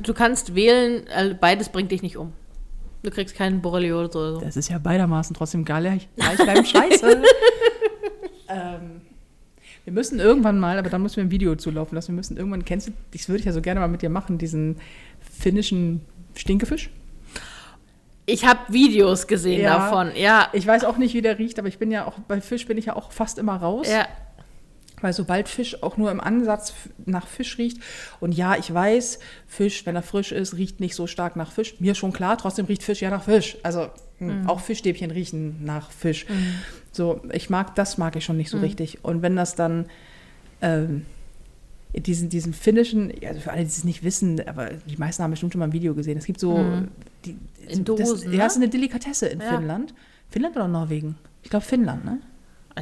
[0.02, 2.32] du kannst wählen, also beides bringt dich nicht um.
[3.02, 4.40] Du kriegst keinen Borreliose oder so.
[4.40, 7.22] Das ist ja beidermaßen trotzdem gleich, gleich beim Scheiße.
[8.48, 9.00] ähm,
[9.84, 12.08] wir müssen irgendwann mal, aber dann müssen wir ein Video zulaufen lassen.
[12.08, 14.36] Wir müssen irgendwann, kennst du, das würde ich ja so gerne mal mit dir machen,
[14.38, 14.76] diesen
[15.20, 16.00] finnischen
[16.34, 16.90] Stinkefisch.
[18.26, 19.78] Ich habe Videos gesehen Ja.
[19.78, 20.10] davon.
[20.14, 22.66] Ja, Ich weiß auch nicht, wie der riecht, aber ich bin ja auch, bei Fisch
[22.66, 23.88] bin ich ja auch fast immer raus.
[23.90, 24.06] ja.
[25.00, 26.74] Weil sobald Fisch auch nur im Ansatz
[27.06, 27.78] nach Fisch riecht,
[28.20, 31.80] und ja, ich weiß, Fisch, wenn er frisch ist, riecht nicht so stark nach Fisch.
[31.80, 33.56] Mir schon klar, trotzdem riecht Fisch ja nach Fisch.
[33.62, 33.88] Also
[34.18, 36.26] hm, auch Fischstäbchen riechen nach Fisch.
[36.92, 39.04] So, ich mag, das mag ich schon nicht so richtig.
[39.04, 39.86] Und wenn das dann
[40.60, 41.06] ähm,
[41.94, 45.52] diesen, diesen finnischen, also für alle, die es nicht wissen, aber die meisten haben bestimmt
[45.52, 46.18] schon mal ein Video gesehen.
[46.18, 46.58] Es gibt so
[47.24, 47.36] die,
[47.68, 48.44] In das, Dosen, Ja, ne?
[48.46, 49.56] es ist eine Delikatesse in Ja.
[49.56, 49.94] Finnland.
[50.30, 51.16] Finnland oder Norwegen?
[51.42, 52.18] Ich glaube Finnland, ne?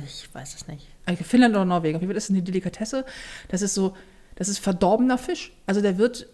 [0.05, 0.87] Ich weiß es nicht.
[1.05, 1.97] Also Finnland oder Norwegen.
[1.97, 3.05] Auf jeden Fall ist es eine Delikatesse.
[3.49, 3.95] Das ist so,
[4.35, 5.53] Das ist verdorbener Fisch.
[5.67, 6.27] Also der wird,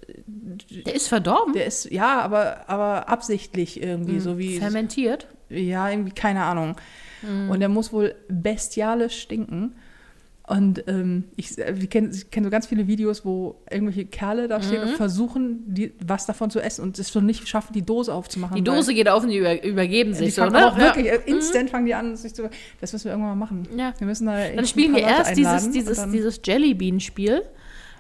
[0.87, 1.53] Der ist verdorben.
[1.55, 5.27] der ist, ja, aber, aber absichtlich irgendwie, so wie, Fermentiert.
[5.51, 6.77] ja, irgendwie, keine Ahnung.
[7.23, 9.77] Und der muss wohl bestialisch stinken.
[10.53, 14.83] Und ähm, ich, ich kenne kenn so ganz viele Videos, wo irgendwelche Kerle da stehen
[14.83, 18.57] und versuchen, die, was davon zu essen und es schon nicht schaffen, die Dose aufzumachen.
[18.57, 20.67] Die Dose geht auf und die über, übergeben Die sich so, fangen ne?
[20.67, 21.15] auch wirklich, Ja.
[21.15, 22.51] äh, instant fangen die an, sich zu.
[22.81, 23.67] Das müssen wir irgendwann mal machen.
[23.77, 23.95] Ja.
[23.99, 27.43] Wir müssen da Dann spielen wir erst dieses, dieses, dieses Jellybean-Spiel,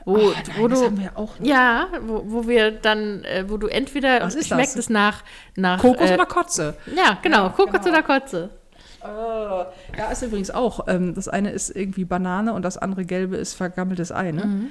[0.05, 0.87] wo, Oh, nein, wo das du.
[0.87, 1.39] haben wir auch.
[1.39, 1.47] noch.
[1.47, 4.77] Ja, wo, wo wir dann, äh, wo du entweder Was ist schmeckt das?
[4.77, 5.23] es nach,
[5.57, 6.75] nach Kokos äh, oder Kotze?
[6.97, 7.89] Ja, genau, Ja, Kokos genau.
[7.89, 8.51] oder Kotze.
[9.05, 9.65] Oh,
[9.97, 10.87] ja, ist übrigens auch.
[10.89, 14.33] Ähm, das eine ist irgendwie Banane und das andere gelbe ist vergammeltes Ei.
[14.33, 14.45] Ne?
[14.45, 14.67] Mhm.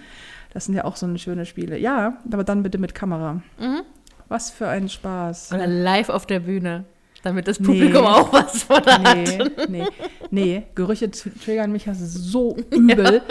[0.53, 1.77] Das sind ja auch so eine schöne Spiele.
[1.77, 3.41] Ja, aber dann bitte mit Kamera.
[3.59, 3.81] Mhm.
[4.27, 5.51] Was für ein Spaß.
[5.53, 6.85] Oder live auf der Bühne,
[7.23, 7.67] damit das Nee.
[7.67, 9.15] Publikum auch was von hat.
[9.15, 9.85] Nee, nee,
[10.29, 13.21] nee, Gerüche triggern mich ja so übel.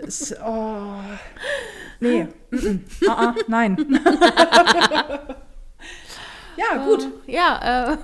[0.00, 1.00] Das, oh,
[2.00, 2.28] nee,
[3.08, 3.76] ah, ah, nein.
[6.72, 7.08] ja, gut.
[7.26, 7.96] Ja, äh,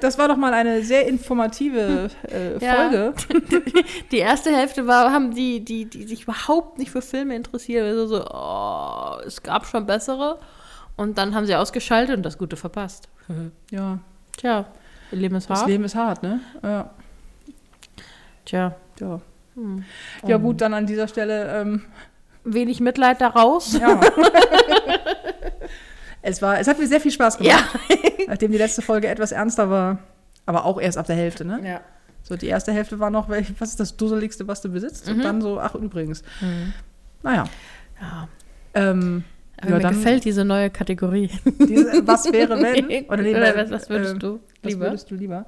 [0.00, 2.74] Das war doch mal eine sehr informative äh, Ja.
[2.74, 3.14] Folge.
[4.12, 7.84] die erste Hälfte war, haben die, die, die sich überhaupt nicht für Filme interessiert.
[7.84, 10.38] Also so, oh, es gab schon bessere.
[10.96, 13.08] Und dann haben sie ausgeschaltet und das Gute verpasst.
[13.70, 13.98] Ja,
[14.36, 14.66] Tja,
[15.12, 15.68] ihr Leben ist das hart.
[15.68, 16.40] Leben ist hart, ne?
[16.62, 16.90] Ja,
[18.44, 19.20] Tja, ja.
[19.54, 19.84] hm.
[20.26, 21.84] ja gut, dann an dieser Stelle, ähm,
[22.44, 23.72] wenig Mitleid daraus.
[23.78, 24.00] ja.
[26.22, 27.96] es, war, es hat mir sehr viel Spaß gemacht, Ja.
[28.28, 29.98] nachdem die letzte Folge etwas ernster war.
[30.46, 31.60] Aber auch erst ab der Hälfte, ne?
[31.64, 31.80] ja.
[32.22, 35.06] So, die erste Hälfte war noch, was ist das Dusseligste, was du besitzt?
[35.06, 35.14] Mhm.
[35.14, 36.22] Und dann so, ach, übrigens.
[36.40, 36.74] Hm.
[37.22, 37.44] Naja.
[38.00, 38.28] ja.
[38.74, 39.24] Ähm,
[39.56, 41.30] Aber ja, mir dann gefällt diese neue Kategorie.
[41.58, 42.86] diese, was wäre, wenn?
[42.88, 44.86] nee, Oder was, was würdest äh, du Was lieber?
[44.86, 45.46] würdest du lieber?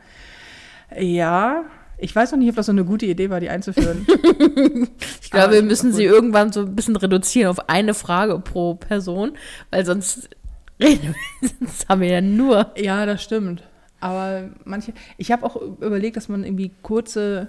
[0.99, 1.65] Ja,
[1.99, 4.07] ich weiß noch nicht, ob das so eine gute Idee war, die einzuführen.
[5.23, 9.35] Ich glaube, wir müssen sie irgendwann so ein bisschen reduzieren auf eine Frage pro Person,
[9.71, 10.29] weil sonst
[10.81, 12.73] reden wir, sonst haben wir ja nur.
[12.77, 13.63] ja, das stimmt.
[14.01, 17.49] Aber manche, ich habe auch überlegt, dass man irgendwie kurze,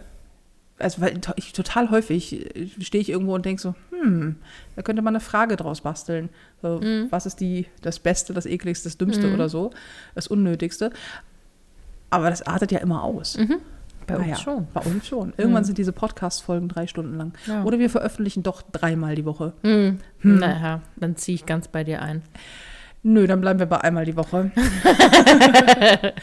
[0.80, 4.36] also weil ich total häufig äh, stehe ich irgendwo und denke so, hm,
[4.76, 6.30] da könnte man eine Frage draus basteln.
[6.62, 7.08] So, Mhm.
[7.10, 9.72] Was ist die, das Beste, das Ekligste, das Dümmste oder so,
[10.16, 10.92] das Unnötigste.
[12.10, 13.38] Aber das artet ja immer aus.
[14.08, 14.68] Bei Naja, uns schon.
[14.74, 15.34] Bei uns schon.
[15.38, 17.34] Irgendwann sind diese Podcast-Folgen drei Stunden lang.
[17.48, 17.64] Ja.
[17.64, 19.54] Oder wir veröffentlichen doch dreimal die Woche.
[19.64, 20.00] Hm.
[20.22, 22.22] Naja, dann ziehe ich ganz bei dir ein.
[23.04, 24.52] Nö, dann bleiben wir bei einmal die Woche.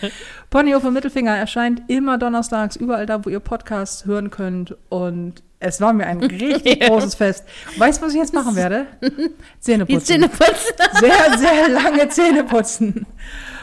[0.50, 4.76] Ponyhof und Mittelfinger erscheint immer donnerstags, überall da, wo ihr Podcasts hören könnt.
[4.88, 7.44] Und es war mir ein richtig großes Fest.
[7.78, 8.86] Weißt du, was ich jetzt machen werde?
[9.60, 10.06] Zähne Die putzen.
[10.06, 10.74] Zähne putzen.
[11.00, 13.06] Sehr, sehr lange Zähne putzen.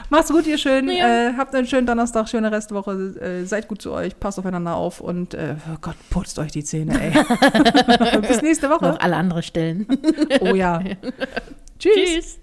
[0.09, 0.89] Macht's gut, ihr schön.
[0.89, 1.29] Ja.
[1.29, 2.91] Äh, habt einen schönen Donnerstag, schöne Restwoche.
[2.91, 6.65] Äh, seid gut zu euch, passt aufeinander auf und äh, oh Gott, putzt euch die
[6.65, 8.21] Zähne, ey.
[8.21, 8.85] Bis nächste Woche.
[8.85, 9.87] Noch alle andere Stellen.
[10.41, 10.81] Oh ja.
[11.79, 11.93] Tschüss.
[11.95, 12.39] Tschüss.